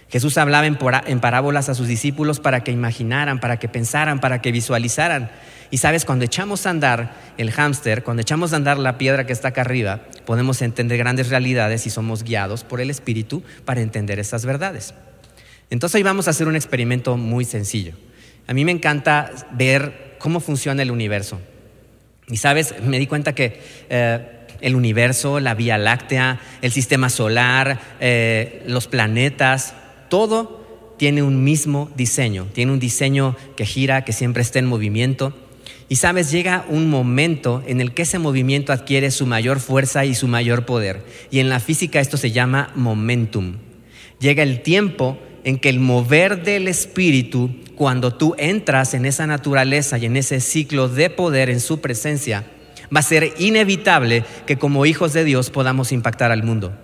[0.09, 4.51] Jesús hablaba en parábolas a sus discípulos para que imaginaran, para que pensaran, para que
[4.51, 5.31] visualizaran.
[5.69, 9.33] Y sabes, cuando echamos a andar el hámster, cuando echamos a andar la piedra que
[9.33, 14.17] está acá arriba, podemos entender grandes realidades y somos guiados por el Espíritu para entender
[14.19, 14.93] estas verdades.
[15.69, 17.93] Entonces hoy vamos a hacer un experimento muy sencillo.
[18.47, 21.39] A mí me encanta ver cómo funciona el universo.
[22.29, 24.19] Y sabes, me di cuenta que eh,
[24.61, 29.73] el universo, la Vía Láctea, el sistema solar, eh, los planetas,
[30.09, 35.33] todo tiene un mismo diseño, tiene un diseño que gira, que siempre está en movimiento.
[35.89, 40.15] Y sabes, llega un momento en el que ese movimiento adquiere su mayor fuerza y
[40.15, 41.01] su mayor poder.
[41.31, 43.57] Y en la física esto se llama momentum.
[44.19, 45.17] Llega el tiempo
[45.47, 50.41] en que el mover del espíritu, cuando tú entras en esa naturaleza y en ese
[50.41, 52.43] ciclo de poder en su presencia,
[52.93, 56.75] va a ser inevitable que como hijos de Dios podamos impactar al mundo.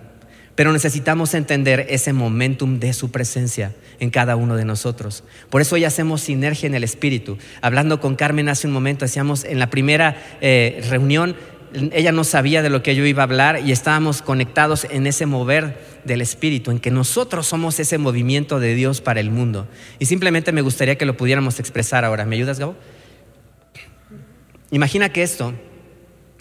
[0.54, 5.24] Pero necesitamos entender ese momentum de su presencia en cada uno de nosotros.
[5.50, 7.36] Por eso hoy hacemos sinergia en el Espíritu.
[7.60, 11.36] Hablando con Carmen hace un momento, decíamos en la primera eh, reunión,
[11.92, 15.26] ella no sabía de lo que yo iba a hablar y estábamos conectados en ese
[15.26, 19.66] mover del Espíritu, en que nosotros somos ese movimiento de Dios para el mundo.
[19.98, 22.24] Y simplemente me gustaría que lo pudiéramos expresar ahora.
[22.26, 22.76] ¿Me ayudas, Gabo?
[24.70, 25.54] Imagina que esto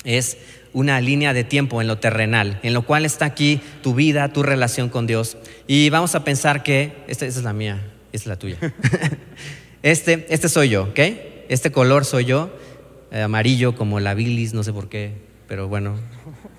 [0.03, 0.37] es
[0.73, 4.43] una línea de tiempo en lo terrenal, en lo cual está aquí tu vida, tu
[4.43, 5.37] relación con Dios.
[5.67, 8.57] Y vamos a pensar que, esta, es la mía, esta es la tuya.
[9.83, 10.99] este, este soy yo, ¿ok?
[11.49, 12.51] Este color soy yo,
[13.13, 15.13] eh, amarillo como la bilis, no sé por qué,
[15.47, 15.95] pero bueno,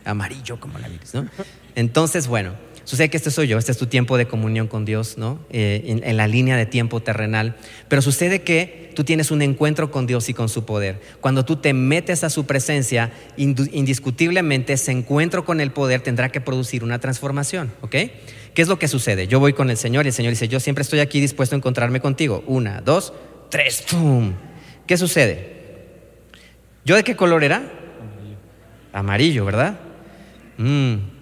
[0.05, 1.29] amarillo como la bilis, ¿no?
[1.75, 5.17] Entonces, bueno, Sucede que este soy yo, este es tu tiempo de comunión con Dios,
[5.17, 5.39] ¿no?
[5.51, 7.57] Eh, en, la línea de tiempo terrenal.
[7.89, 11.01] Pero sucede que tú tienes un encuentro con Dios y con su poder.
[11.23, 16.43] Cuando tú te metes a su presencia, indiscutiblemente ese encuentro con el poder tendrá que
[16.43, 17.91] producir una transformación, ¿ok?
[17.91, 19.27] ¿Qué es lo que sucede?
[19.29, 21.59] Yo voy con el Señor y el Señor dice, yo siempre estoy aquí dispuesto a
[21.59, 22.45] encontrarme contigo.
[22.47, 23.15] Una, dos,
[23.51, 24.35] tres, ¡pum!
[24.87, 25.54] ¿Qué sucede?
[26.85, 27.57] ¿Yo de qué color era?
[27.57, 28.37] Amarillo,
[28.93, 29.81] Amarillo ¿verdad?
[30.59, 31.15] Mm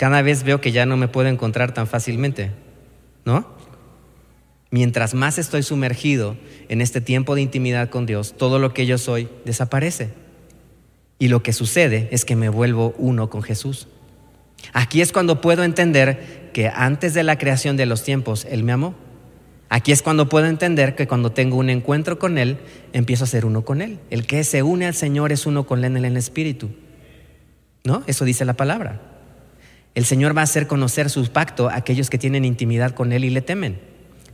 [0.00, 2.52] cada vez veo que ya no me puedo encontrar tan fácilmente,
[3.26, 3.46] ¿no?
[4.70, 6.38] Mientras más estoy sumergido
[6.70, 10.08] en este tiempo de intimidad con Dios, todo lo que yo soy desaparece.
[11.18, 13.88] Y lo que sucede es que me vuelvo uno con Jesús.
[14.72, 18.72] Aquí es cuando puedo entender que antes de la creación de los tiempos, Él me
[18.72, 18.94] amó.
[19.72, 22.58] Aquí es cuando puedo entender que cuando tengo un encuentro con Él,
[22.92, 24.00] empiezo a ser uno con Él.
[24.10, 26.70] El que se une al Señor es uno con Él en el Espíritu.
[27.84, 28.02] ¿No?
[28.08, 29.00] Eso dice la palabra.
[29.94, 33.24] El Señor va a hacer conocer su pacto a aquellos que tienen intimidad con Él
[33.24, 33.80] y le temen.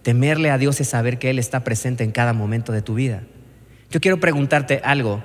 [0.00, 3.22] Temerle a Dios es saber que Él está presente en cada momento de tu vida.
[3.90, 5.22] Yo quiero preguntarte algo.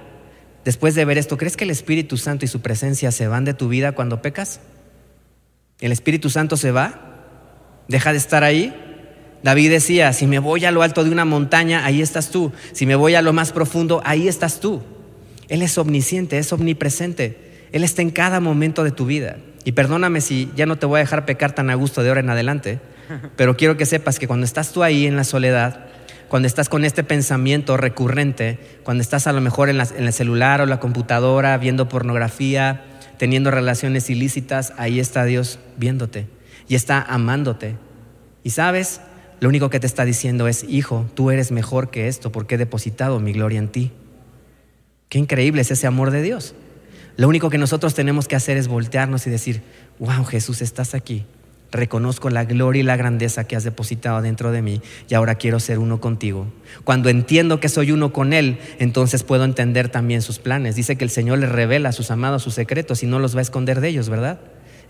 [0.65, 3.53] Después de ver esto, ¿crees que el Espíritu Santo y su presencia se van de
[3.53, 4.59] tu vida cuando pecas?
[5.79, 7.85] ¿El Espíritu Santo se va?
[7.87, 8.90] ¿Deja de estar ahí?
[9.43, 12.51] David decía, si me voy a lo alto de una montaña, ahí estás tú.
[12.73, 14.81] Si me voy a lo más profundo, ahí estás tú.
[15.49, 17.67] Él es omnisciente, es omnipresente.
[17.71, 19.37] Él está en cada momento de tu vida.
[19.63, 22.21] Y perdóname si ya no te voy a dejar pecar tan a gusto de ahora
[22.21, 22.79] en adelante,
[23.35, 25.85] pero quiero que sepas que cuando estás tú ahí en la soledad,
[26.27, 30.61] cuando estás con este pensamiento recurrente, cuando estás a lo mejor en, en el celular
[30.61, 32.83] o la computadora viendo pornografía,
[33.17, 36.27] teniendo relaciones ilícitas, ahí está Dios viéndote
[36.67, 37.75] y está amándote.
[38.43, 39.01] Y sabes,
[39.41, 42.57] lo único que te está diciendo es, hijo, tú eres mejor que esto porque he
[42.59, 43.91] depositado mi gloria en ti.
[45.09, 46.53] Qué increíble es ese amor de Dios.
[47.17, 49.63] Lo único que nosotros tenemos que hacer es voltearnos y decir,
[49.97, 51.25] wow, Jesús, estás aquí.
[51.71, 55.59] Reconozco la gloria y la grandeza que has depositado dentro de mí y ahora quiero
[55.59, 56.45] ser uno contigo.
[56.83, 60.75] Cuando entiendo que soy uno con Él, entonces puedo entender también sus planes.
[60.75, 63.39] Dice que el Señor le revela a sus amados sus secretos y no los va
[63.39, 64.39] a esconder de ellos, ¿verdad?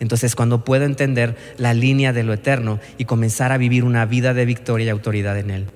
[0.01, 4.33] Entonces cuando puedo entender la línea de lo eterno y comenzar a vivir una vida
[4.33, 5.67] de victoria y autoridad en Él.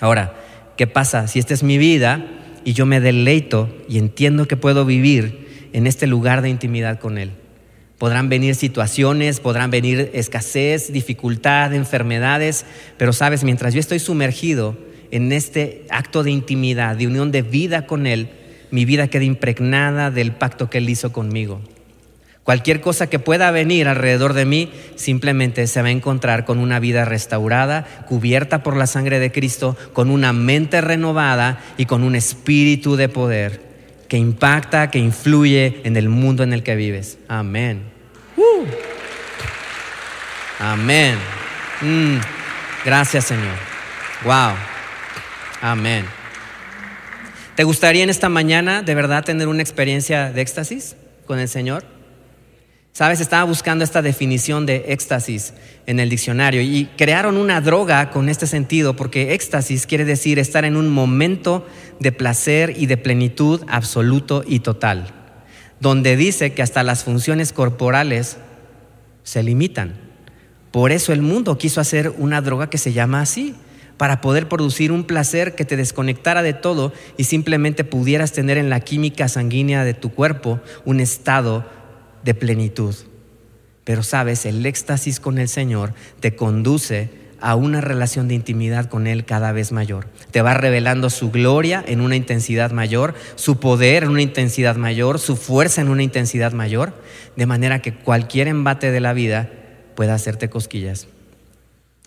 [0.00, 0.34] Ahora,
[0.76, 2.24] ¿qué pasa si esta es mi vida
[2.64, 5.48] y yo me deleito y entiendo que puedo vivir?
[5.72, 7.32] en este lugar de intimidad con Él.
[7.98, 12.64] Podrán venir situaciones, podrán venir escasez, dificultad, enfermedades,
[12.96, 14.76] pero sabes, mientras yo estoy sumergido
[15.10, 18.28] en este acto de intimidad, de unión de vida con Él,
[18.70, 21.60] mi vida queda impregnada del pacto que Él hizo conmigo.
[22.48, 26.80] Cualquier cosa que pueda venir alrededor de mí simplemente se va a encontrar con una
[26.80, 32.14] vida restaurada, cubierta por la sangre de Cristo, con una mente renovada y con un
[32.14, 33.60] espíritu de poder
[34.08, 37.18] que impacta, que influye en el mundo en el que vives.
[37.28, 37.82] Amén.
[38.38, 38.64] Uh.
[40.58, 41.16] Amén.
[41.82, 42.16] Mm.
[42.82, 43.56] Gracias Señor.
[44.24, 44.54] Wow.
[45.60, 46.06] Amén.
[47.56, 51.97] ¿Te gustaría en esta mañana de verdad tener una experiencia de éxtasis con el Señor?
[52.98, 55.54] Sabes, estaba buscando esta definición de éxtasis
[55.86, 60.64] en el diccionario y crearon una droga con este sentido porque éxtasis quiere decir estar
[60.64, 61.64] en un momento
[62.00, 65.14] de placer y de plenitud absoluto y total,
[65.78, 68.38] donde dice que hasta las funciones corporales
[69.22, 69.94] se limitan.
[70.72, 73.54] Por eso el mundo quiso hacer una droga que se llama así,
[73.96, 78.70] para poder producir un placer que te desconectara de todo y simplemente pudieras tener en
[78.70, 81.77] la química sanguínea de tu cuerpo un estado
[82.24, 82.94] de plenitud.
[83.84, 89.06] Pero sabes, el éxtasis con el Señor te conduce a una relación de intimidad con
[89.06, 90.08] Él cada vez mayor.
[90.30, 95.18] Te va revelando su gloria en una intensidad mayor, su poder en una intensidad mayor,
[95.18, 96.94] su fuerza en una intensidad mayor,
[97.36, 99.50] de manera que cualquier embate de la vida
[99.94, 101.06] pueda hacerte cosquillas.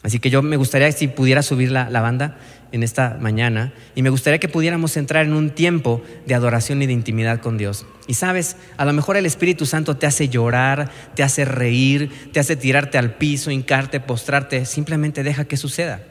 [0.03, 2.37] Así que yo me gustaría si pudiera subir la, la, banda
[2.71, 6.87] en esta mañana y me gustaría que pudiéramos entrar en un tiempo de adoración y
[6.87, 7.85] de intimidad con Dios.
[8.07, 12.39] Y sabes, a lo mejor el Espíritu Santo te hace llorar, te hace reír, te
[12.39, 16.01] hace tirarte al piso, hincarte, postrarte, simplemente deja que suceda.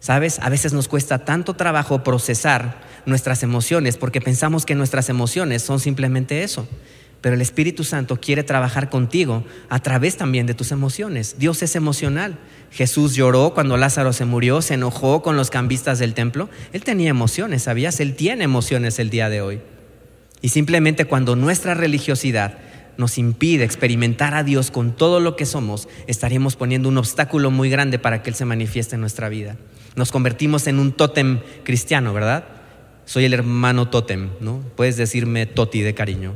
[0.00, 5.62] Sabes, a veces nos cuesta tanto trabajo procesar nuestras emociones porque pensamos que nuestras emociones
[5.62, 6.68] son simplemente eso.
[7.20, 11.36] Pero el Espíritu Santo quiere trabajar contigo a través también de tus emociones.
[11.38, 12.38] Dios es emocional.
[12.70, 16.48] Jesús lloró cuando Lázaro se murió, se enojó con los cambistas del templo.
[16.72, 18.00] Él tenía emociones, ¿sabías?
[18.00, 19.60] Él tiene emociones el día de hoy.
[20.40, 22.58] Y simplemente cuando nuestra religiosidad
[22.96, 27.70] nos impide experimentar a Dios con todo lo que somos, estaremos poniendo un obstáculo muy
[27.70, 29.56] grande para que Él se manifieste en nuestra vida.
[29.96, 32.44] Nos convertimos en un tótem cristiano, ¿verdad?
[33.04, 34.62] Soy el hermano tótem, ¿no?
[34.76, 36.34] Puedes decirme toti de cariño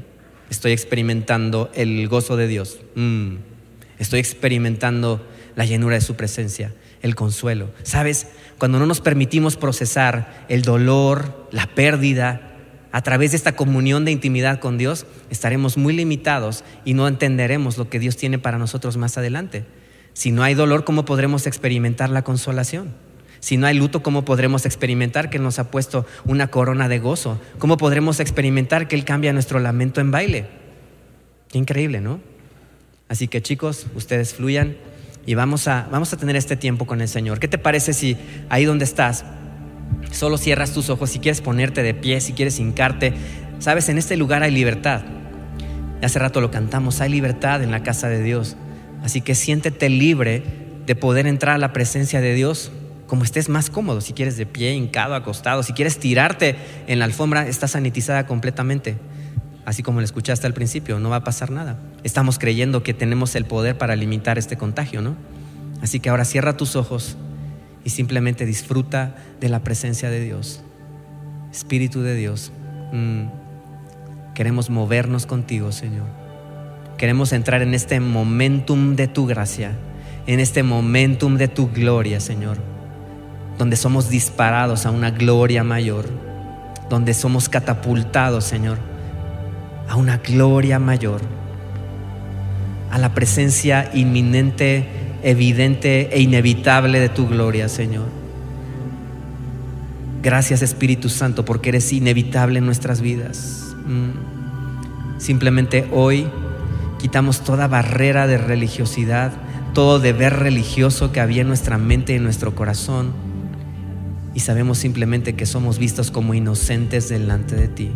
[0.53, 2.79] estoy experimentando el gozo de Dios.
[2.95, 3.37] Mm.
[3.99, 7.71] Estoy experimentando la llenura de su presencia, el consuelo.
[7.83, 8.29] ¿Sabes?
[8.59, 12.53] Cuando no nos permitimos procesar el dolor, la pérdida,
[12.93, 17.79] a través de esta comunión de intimidad con Dios, estaremos muy limitados y no entenderemos
[17.79, 19.65] lo que Dios tiene para nosotros más adelante.
[20.13, 22.93] Si no hay dolor, ¿cómo podremos experimentar la consolación?
[23.41, 27.41] Si no hay luto, ¿cómo podremos experimentar que nos ha puesto una corona de gozo?
[27.59, 30.47] ¿Cómo podremos experimentar que Él cambia nuestro lamento en baile?
[31.49, 32.21] Qué increíble, ¿no?
[33.09, 34.77] Así que chicos, ustedes fluyan
[35.27, 37.39] y vamos a, vamos a tener este tiempo con el Señor.
[37.39, 38.17] ¿Qué te parece si
[38.49, 39.25] ahí donde estás,
[40.11, 43.15] solo cierras tus ojos, si quieres ponerte de pie, si quieres hincarte?
[43.59, 45.03] Sabes, en este lugar hay libertad.
[46.03, 48.57] Hace rato lo cantamos, hay libertad en la casa de Dios.
[49.05, 50.43] Así que siéntete libre
[50.87, 52.73] de poder entrar a la presencia de Dios
[53.13, 56.57] como estés más cómodo, si quieres de pie, hincado, acostado, si quieres tirarte
[56.87, 58.97] en la alfombra, está sanitizada completamente.
[59.65, 61.79] Así como lo escuchaste al principio, no va a pasar nada.
[62.03, 65.15] Estamos creyendo que tenemos el poder para limitar este contagio, ¿no?
[65.83, 67.17] Así que ahora cierra tus ojos
[67.85, 70.63] y simplemente disfruta de la presencia de Dios.
[71.53, 72.53] Espíritu de Dios,
[72.93, 73.25] mm,
[74.35, 76.07] queremos movernos contigo, Señor.
[76.99, 79.73] Queremos entrar en este momentum de tu gracia,
[80.27, 82.73] en este momentum de tu gloria, Señor
[83.59, 86.07] donde somos disparados a una gloria mayor,
[86.89, 88.79] donde somos catapultados, Señor,
[89.93, 91.21] a una gloria mayor,
[92.91, 94.89] a la presencia inminente,
[95.23, 98.07] evidente e inevitable de tu gloria, Señor.
[100.23, 103.77] Gracias Espíritu Santo porque eres inevitable en nuestras vidas.
[103.87, 105.21] Mm.
[105.21, 106.27] Simplemente hoy
[106.99, 109.33] quitamos toda barrera de religiosidad,
[109.75, 113.13] todo deber religioso que había en nuestra mente y en nuestro corazón
[114.33, 117.91] y sabemos simplemente que somos vistos como inocentes delante de ti.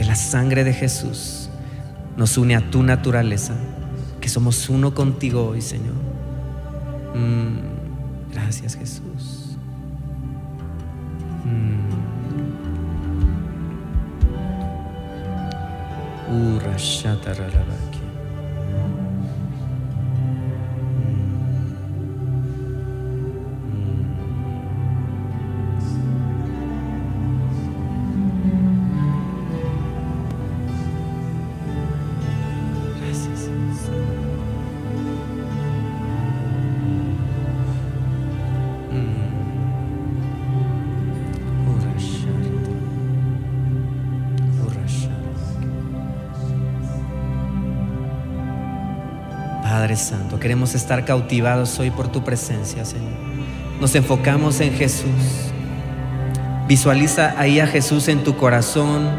[0.00, 1.50] Que la sangre de Jesús
[2.16, 3.52] nos une a tu naturaleza,
[4.18, 5.92] que somos uno contigo hoy, Señor.
[7.14, 9.58] Mm, gracias, Jesús.
[11.44, 11.90] Mm.
[16.32, 16.58] Uh,
[50.50, 53.12] Queremos estar cautivados hoy por tu presencia, Señor.
[53.80, 55.52] Nos enfocamos en Jesús.
[56.66, 59.10] Visualiza ahí a Jesús en tu corazón.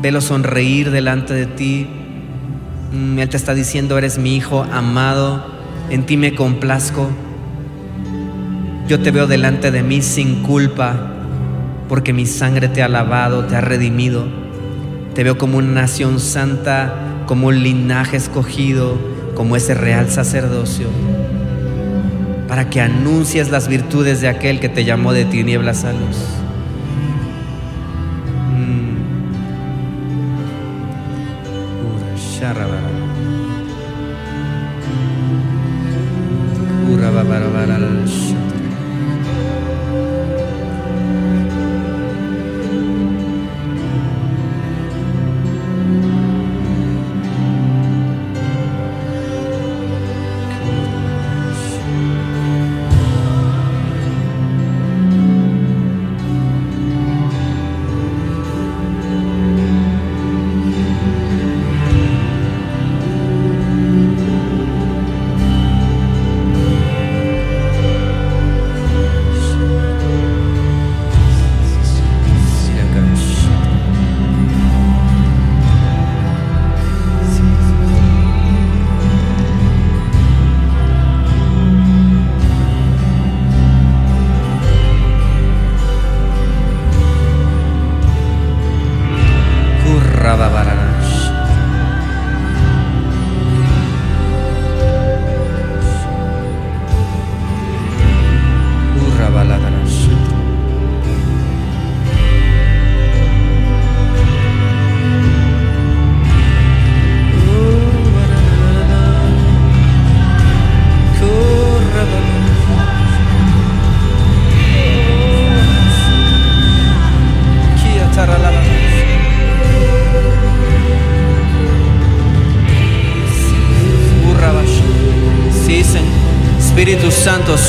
[0.00, 1.86] Velo sonreír delante de ti.
[2.94, 5.44] Mm, Él te está diciendo, eres mi hijo amado,
[5.90, 7.10] en ti me complazco.
[8.88, 10.96] Yo te veo delante de mí sin culpa,
[11.90, 14.24] porque mi sangre te ha lavado, te ha redimido.
[15.14, 16.94] Te veo como una nación santa,
[17.26, 19.09] como un linaje escogido,
[19.40, 20.88] como ese real sacerdocio,
[22.46, 26.18] para que anuncies las virtudes de aquel que te llamó de tinieblas a luz.
[28.54, 29.00] Mm.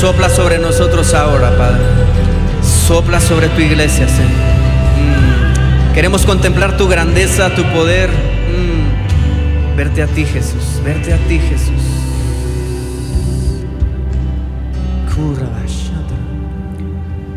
[0.02, 1.80] Sopla sobre nosotros ahora, Padre.
[2.60, 4.32] Sopla sobre tu iglesia, Señor.
[4.32, 5.94] Mm.
[5.94, 8.10] Queremos contemplar tu grandeza, tu poder.
[8.10, 9.76] Mm.
[9.76, 10.82] Verte a ti, Jesús.
[10.84, 11.80] Verte a ti, Jesús.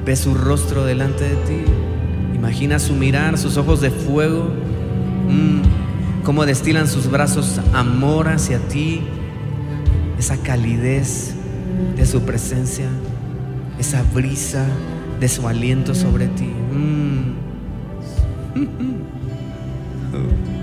[0.03, 1.65] Ve su rostro delante de ti.
[2.33, 4.49] Imagina su mirar, sus ojos de fuego.
[5.29, 6.23] Mm.
[6.23, 9.03] Cómo destilan sus brazos amor hacia ti.
[10.17, 11.34] Esa calidez
[11.95, 12.87] de su presencia.
[13.79, 14.65] Esa brisa
[15.19, 16.45] de su aliento sobre ti.
[16.71, 17.35] Mm.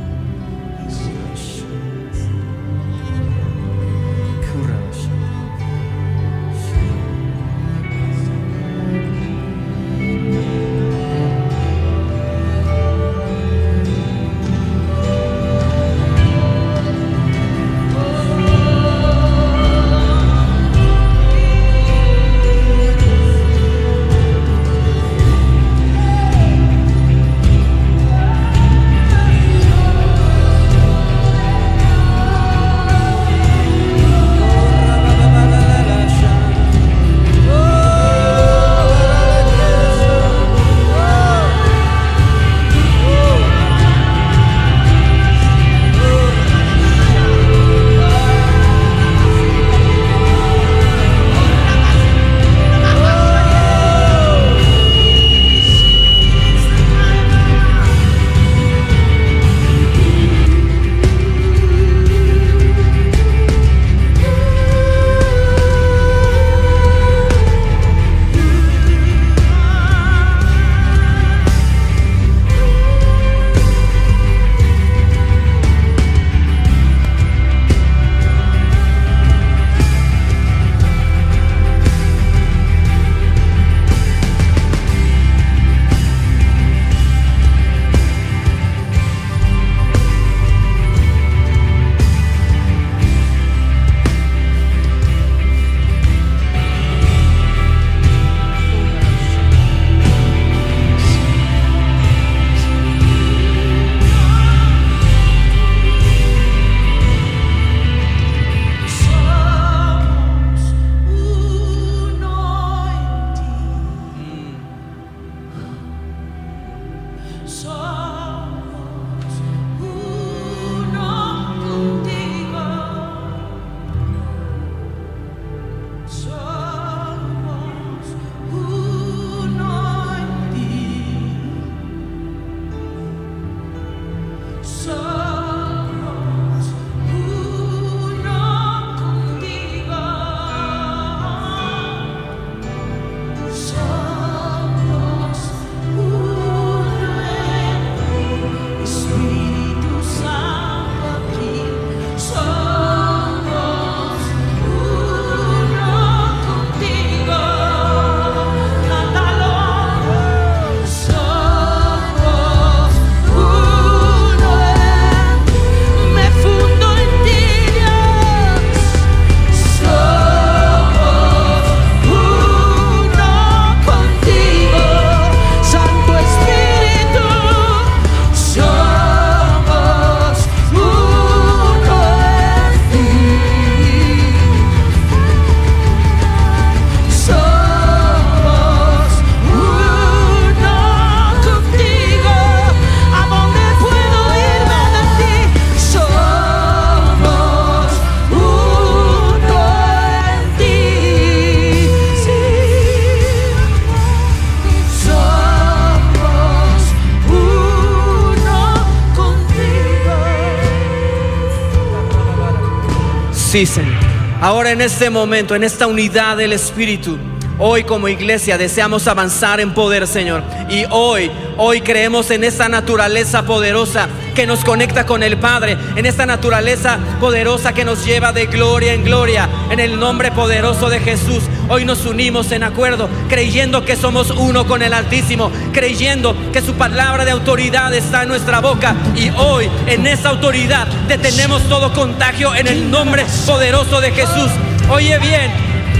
[214.41, 217.19] Ahora en este momento, en esta unidad del Espíritu,
[217.59, 220.43] Hoy como iglesia deseamos avanzar en poder, Señor.
[220.69, 226.07] Y hoy, hoy creemos en esta naturaleza poderosa que nos conecta con el Padre, en
[226.07, 231.01] esta naturaleza poderosa que nos lleva de gloria en gloria, en el nombre poderoso de
[231.01, 231.45] Jesús.
[231.68, 236.74] Hoy nos unimos en acuerdo, creyendo que somos uno con el Altísimo, creyendo que su
[236.74, 238.95] palabra de autoridad está en nuestra boca.
[239.16, 244.51] Y hoy, en esa autoridad, detenemos todo contagio en el nombre poderoso de Jesús.
[244.91, 245.51] Oye bien,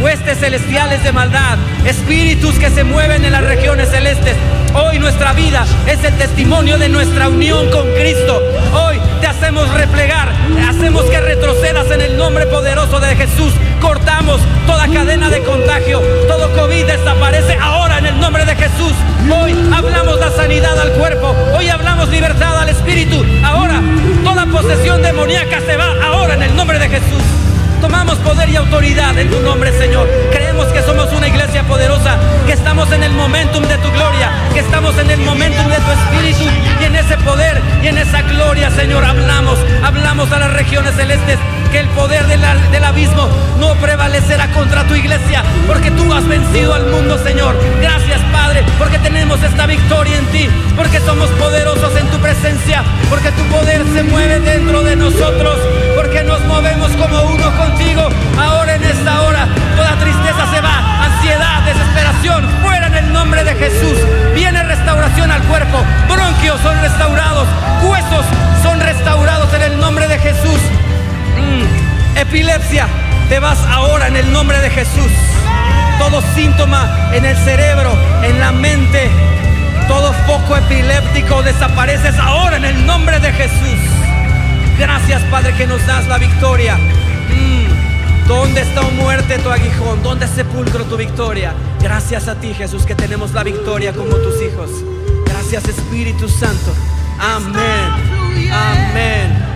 [0.03, 4.37] huestes celestiales de maldad, espíritus que se mueven en las regiones celestes.
[4.75, 8.43] Hoy nuestra vida es el testimonio de nuestra unión con Cristo.
[8.73, 10.33] Hoy te hacemos replegar,
[10.68, 13.53] hacemos que retrocedas en el nombre poderoso de Jesús.
[13.81, 18.95] Cortamos toda cadena de contagio, todo COVID desaparece ahora en el nombre de Jesús.
[19.31, 23.23] Hoy hablamos la sanidad al cuerpo, hoy hablamos libertad al espíritu.
[23.45, 23.83] Ahora
[24.25, 27.41] toda posesión demoníaca se va ahora en el nombre de Jesús.
[27.83, 30.09] Tomamos poder y autoridad en tu nombre, Señor.
[30.30, 32.16] Creemos que somos una iglesia poderosa,
[32.47, 35.91] que estamos en el momentum de tu gloria, que estamos en el momentum de tu
[35.91, 36.45] espíritu
[36.80, 39.05] y en ese poder y en esa gloria, Señor.
[39.05, 41.41] Hablamos, hablamos a las regiones celestes
[41.72, 43.28] que el poder del abismo
[43.59, 47.57] no prevalecerá contra tu iglesia, porque tú has vencido al mundo, Señor.
[47.80, 53.33] Gracias, Padre, porque tenemos esta victoria en ti, porque somos poderosos en tu presencia, porque
[53.33, 55.57] tu poder se mueve dentro de nosotros,
[55.97, 56.12] porque
[56.53, 58.09] movemos como uno contigo.
[58.39, 63.55] Ahora en esta hora, toda tristeza se va, ansiedad, desesperación, fuera en el nombre de
[63.55, 63.99] Jesús.
[64.35, 65.79] Viene restauración al cuerpo,
[66.09, 67.49] bronquios son restaurados,
[67.83, 68.25] huesos
[68.63, 70.61] son restaurados en el nombre de Jesús.
[71.39, 72.19] Mm.
[72.19, 72.87] Epilepsia,
[73.31, 75.13] te vas ahora en el nombre de Jesús.
[75.99, 79.11] Todo síntoma en el cerebro, en la mente,
[79.89, 84.02] todo foco epiléptico desapareces ahora en el nombre de Jesús.
[84.79, 86.77] Gracias Padre que nos das la victoria.
[86.77, 88.27] Mm.
[88.29, 90.03] ¿Dónde está muerte tu aguijón?
[90.03, 91.55] ¿Dónde sepulcro tu victoria?
[91.81, 94.70] Gracias a ti Jesús que tenemos la victoria como tus hijos.
[95.27, 96.75] Gracias Espíritu Santo.
[97.18, 98.51] Amén.
[98.53, 99.53] Amén.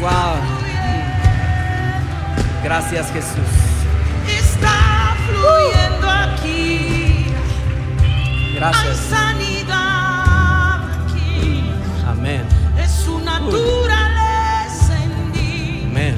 [0.00, 0.36] Wow.
[2.62, 3.66] Gracias Jesús.
[4.28, 7.26] Está fluyendo aquí.
[8.54, 8.96] Gracias.
[9.08, 9.85] Sanidad.
[12.26, 12.42] Amén.
[12.82, 15.82] Es su naturaleza en ti.
[15.88, 16.16] Amén.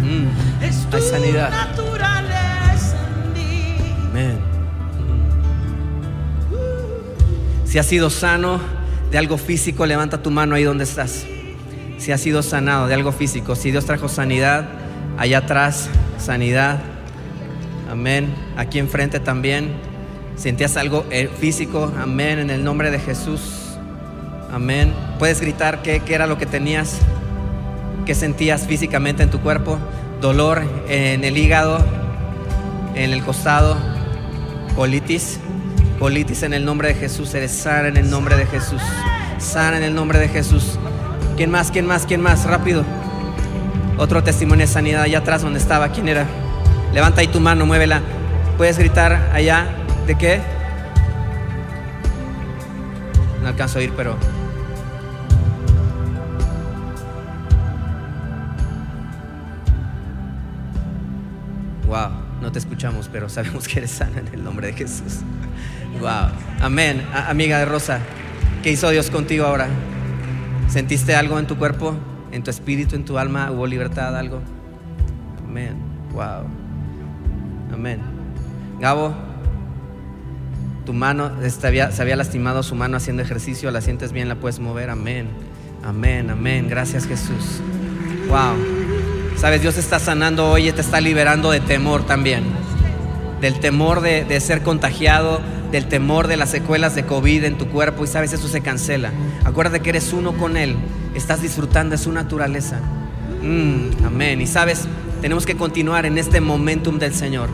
[0.00, 0.64] Mm.
[0.64, 1.50] Es tu Hay sanidad.
[1.50, 2.96] naturaleza
[3.26, 3.76] en ti.
[4.10, 4.38] Amén.
[7.66, 8.60] Si has sido sano
[9.10, 11.26] de algo físico, levanta tu mano ahí donde estás.
[11.98, 14.66] Si has sido sanado de algo físico, si Dios trajo sanidad,
[15.18, 16.80] allá atrás, sanidad.
[17.90, 18.34] Amén.
[18.56, 19.70] Aquí enfrente también.
[20.34, 21.92] ¿Sentías algo eh, físico?
[22.00, 22.38] Amén.
[22.38, 23.61] En el nombre de Jesús.
[24.52, 24.92] Amén.
[25.18, 26.98] ¿Puedes gritar qué, qué era lo que tenías?
[28.04, 29.78] ¿Qué sentías físicamente en tu cuerpo?
[30.20, 31.82] Dolor en el hígado,
[32.94, 33.78] en el costado,
[34.76, 35.40] colitis.
[35.98, 37.32] Colitis en el nombre de Jesús.
[37.34, 38.82] Eres sana en el nombre de Jesús.
[39.38, 40.78] Sana en el nombre de Jesús.
[41.36, 41.70] ¿Quién más?
[41.70, 42.04] ¿Quién más?
[42.04, 42.44] ¿Quién más?
[42.44, 42.84] Rápido.
[43.96, 45.88] Otro testimonio de sanidad allá atrás donde estaba.
[45.92, 46.26] ¿Quién era?
[46.92, 48.02] Levanta ahí tu mano, muévela.
[48.58, 49.66] ¿Puedes gritar allá?
[50.06, 50.42] ¿De qué?
[53.52, 54.16] Alcanzo oír, pero...
[61.86, 62.08] Wow,
[62.40, 65.20] no te escuchamos, pero sabemos que eres sana en el nombre de Jesús.
[66.00, 66.30] Wow,
[66.62, 67.06] amén.
[67.12, 68.00] Amiga de Rosa,
[68.62, 69.68] ¿qué hizo Dios contigo ahora?
[70.68, 71.94] ¿Sentiste algo en tu cuerpo,
[72.30, 73.50] en tu espíritu, en tu alma?
[73.50, 74.40] ¿Hubo libertad, algo?
[75.46, 75.76] Amén.
[76.14, 76.46] Wow.
[77.70, 78.00] Amén.
[78.80, 79.14] Gabo,
[80.84, 84.58] tu mano este, se había lastimado su mano haciendo ejercicio, la sientes bien, la puedes
[84.58, 84.90] mover.
[84.90, 85.28] Amén.
[85.84, 86.68] Amén, amén.
[86.68, 87.60] Gracias Jesús.
[88.28, 88.56] Wow.
[89.36, 92.44] Sabes, Dios está sanando hoy y te está liberando de temor también.
[93.40, 95.40] Del temor de, de ser contagiado,
[95.72, 99.10] del temor de las secuelas de COVID en tu cuerpo y sabes, eso se cancela.
[99.44, 100.76] Acuérdate que eres uno con Él,
[101.14, 102.78] estás disfrutando de su naturaleza.
[103.42, 104.40] Mm, amén.
[104.40, 104.86] Y sabes,
[105.20, 107.48] tenemos que continuar en este momentum del Señor.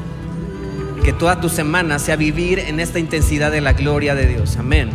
[1.04, 4.56] Que toda tu semana sea vivir en esta intensidad de la gloria de Dios.
[4.56, 4.90] Amén.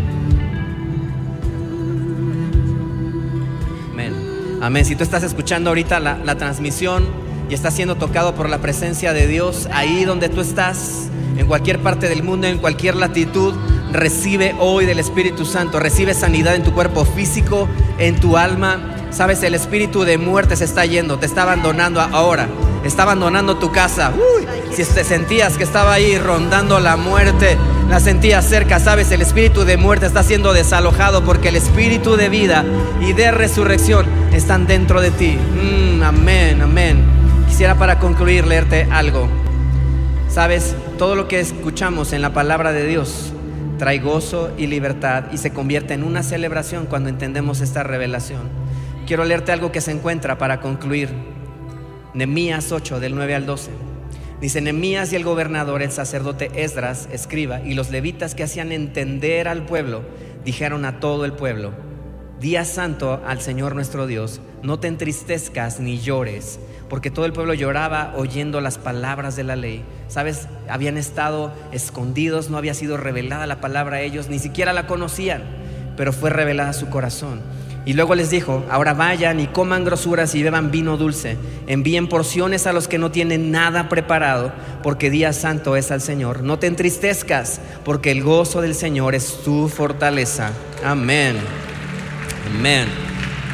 [3.91, 4.13] Amén.
[4.61, 4.85] Amén.
[4.85, 7.05] Si tú estás escuchando ahorita la, la transmisión
[7.49, 11.79] y estás siendo tocado por la presencia de Dios, ahí donde tú estás, en cualquier
[11.79, 13.53] parte del mundo, en cualquier latitud,
[13.91, 18.95] recibe hoy del Espíritu Santo, recibe sanidad en tu cuerpo físico, en tu alma.
[19.11, 22.47] Sabes, el espíritu de muerte se está yendo, te está abandonando ahora,
[22.83, 24.11] está abandonando tu casa.
[24.71, 27.57] Si te sentías que estaba ahí rondando la muerte,
[27.89, 32.29] la sentías cerca, sabes, el espíritu de muerte está siendo desalojado porque el espíritu de
[32.29, 32.63] vida
[33.01, 35.37] y de resurrección están dentro de ti.
[35.37, 37.03] Mm, amén, amén.
[37.47, 39.27] Quisiera para concluir leerte algo.
[40.27, 43.33] Sabes, todo lo que escuchamos en la palabra de Dios
[43.77, 48.41] trae gozo y libertad y se convierte en una celebración cuando entendemos esta revelación.
[49.05, 51.32] Quiero leerte algo que se encuentra para concluir.
[52.13, 53.71] Nemías 8, del 9 al 12.
[54.39, 59.47] Dice, Nemías y el gobernador, el sacerdote Esdras, escriba, y los levitas que hacían entender
[59.47, 60.03] al pueblo,
[60.43, 61.71] dijeron a todo el pueblo,
[62.43, 66.59] Día santo al Señor nuestro Dios, no te entristezcas ni llores,
[66.89, 69.85] porque todo el pueblo lloraba oyendo las palabras de la ley.
[70.09, 74.87] Sabes, habían estado escondidos, no había sido revelada la palabra a ellos, ni siquiera la
[74.87, 75.41] conocían,
[75.95, 77.39] pero fue revelada su corazón.
[77.85, 82.65] Y luego les dijo, ahora vayan y coman grosuras y beban vino dulce, envíen porciones
[82.65, 86.43] a los que no tienen nada preparado, porque día santo es al Señor.
[86.43, 90.51] No te entristezcas, porque el gozo del Señor es tu fortaleza.
[90.83, 91.35] Amén.
[92.55, 92.87] Amén.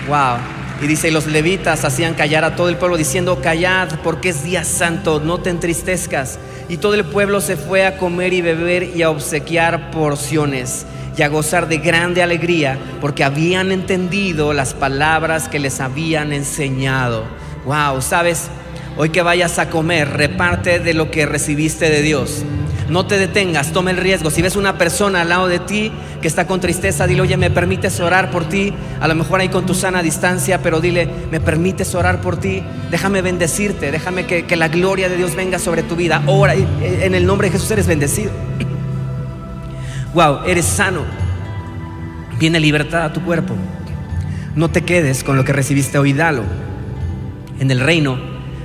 [0.07, 0.37] Wow.
[0.83, 4.43] Y dice, y los levitas hacían callar a todo el pueblo diciendo, callad, porque es
[4.43, 6.37] día santo, no te entristezcas.
[6.69, 10.85] Y todo el pueblo se fue a comer y beber y a obsequiar porciones
[11.17, 17.23] y a gozar de grande alegría, porque habían entendido las palabras que les habían enseñado.
[17.65, 18.49] Wow, ¿sabes?
[18.97, 22.43] Hoy que vayas a comer, reparte de lo que recibiste de Dios.
[22.89, 24.31] No te detengas, toma el riesgo.
[24.31, 25.91] Si ves una persona al lado de ti
[26.21, 28.73] que está con tristeza, dile, oye, ¿me permites orar por ti?
[28.99, 32.63] A lo mejor ahí con tu sana distancia, pero dile, ¿me permites orar por ti?
[32.89, 36.23] Déjame bendecirte, déjame que, que la gloria de Dios venga sobre tu vida.
[36.25, 38.31] Ora, eh, en el nombre de Jesús eres bendecido.
[40.13, 41.01] Wow, eres sano.
[42.39, 43.53] Viene libertad a tu cuerpo.
[44.55, 46.43] No te quedes con lo que recibiste hoy, dalo.
[47.59, 48.17] En el reino,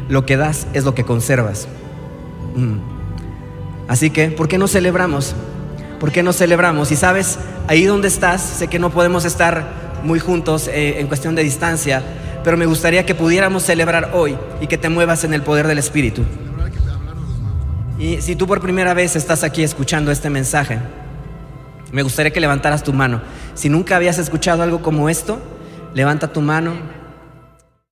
[0.08, 1.68] lo que das es lo que conservas.
[2.56, 2.78] Mm.
[3.88, 5.34] Así que, ¿por qué no celebramos?
[6.00, 6.90] ¿Por qué no celebramos?
[6.92, 7.38] Y sabes,
[7.68, 12.02] ahí donde estás, sé que no podemos estar muy juntos eh, en cuestión de distancia,
[12.42, 15.78] pero me gustaría que pudiéramos celebrar hoy y que te muevas en el poder del
[15.78, 16.22] Espíritu.
[17.98, 20.78] Y si tú por primera vez estás aquí escuchando este mensaje,
[21.94, 23.22] me gustaría que levantaras tu mano.
[23.54, 25.38] Si nunca habías escuchado algo como esto,
[25.94, 26.72] levanta tu mano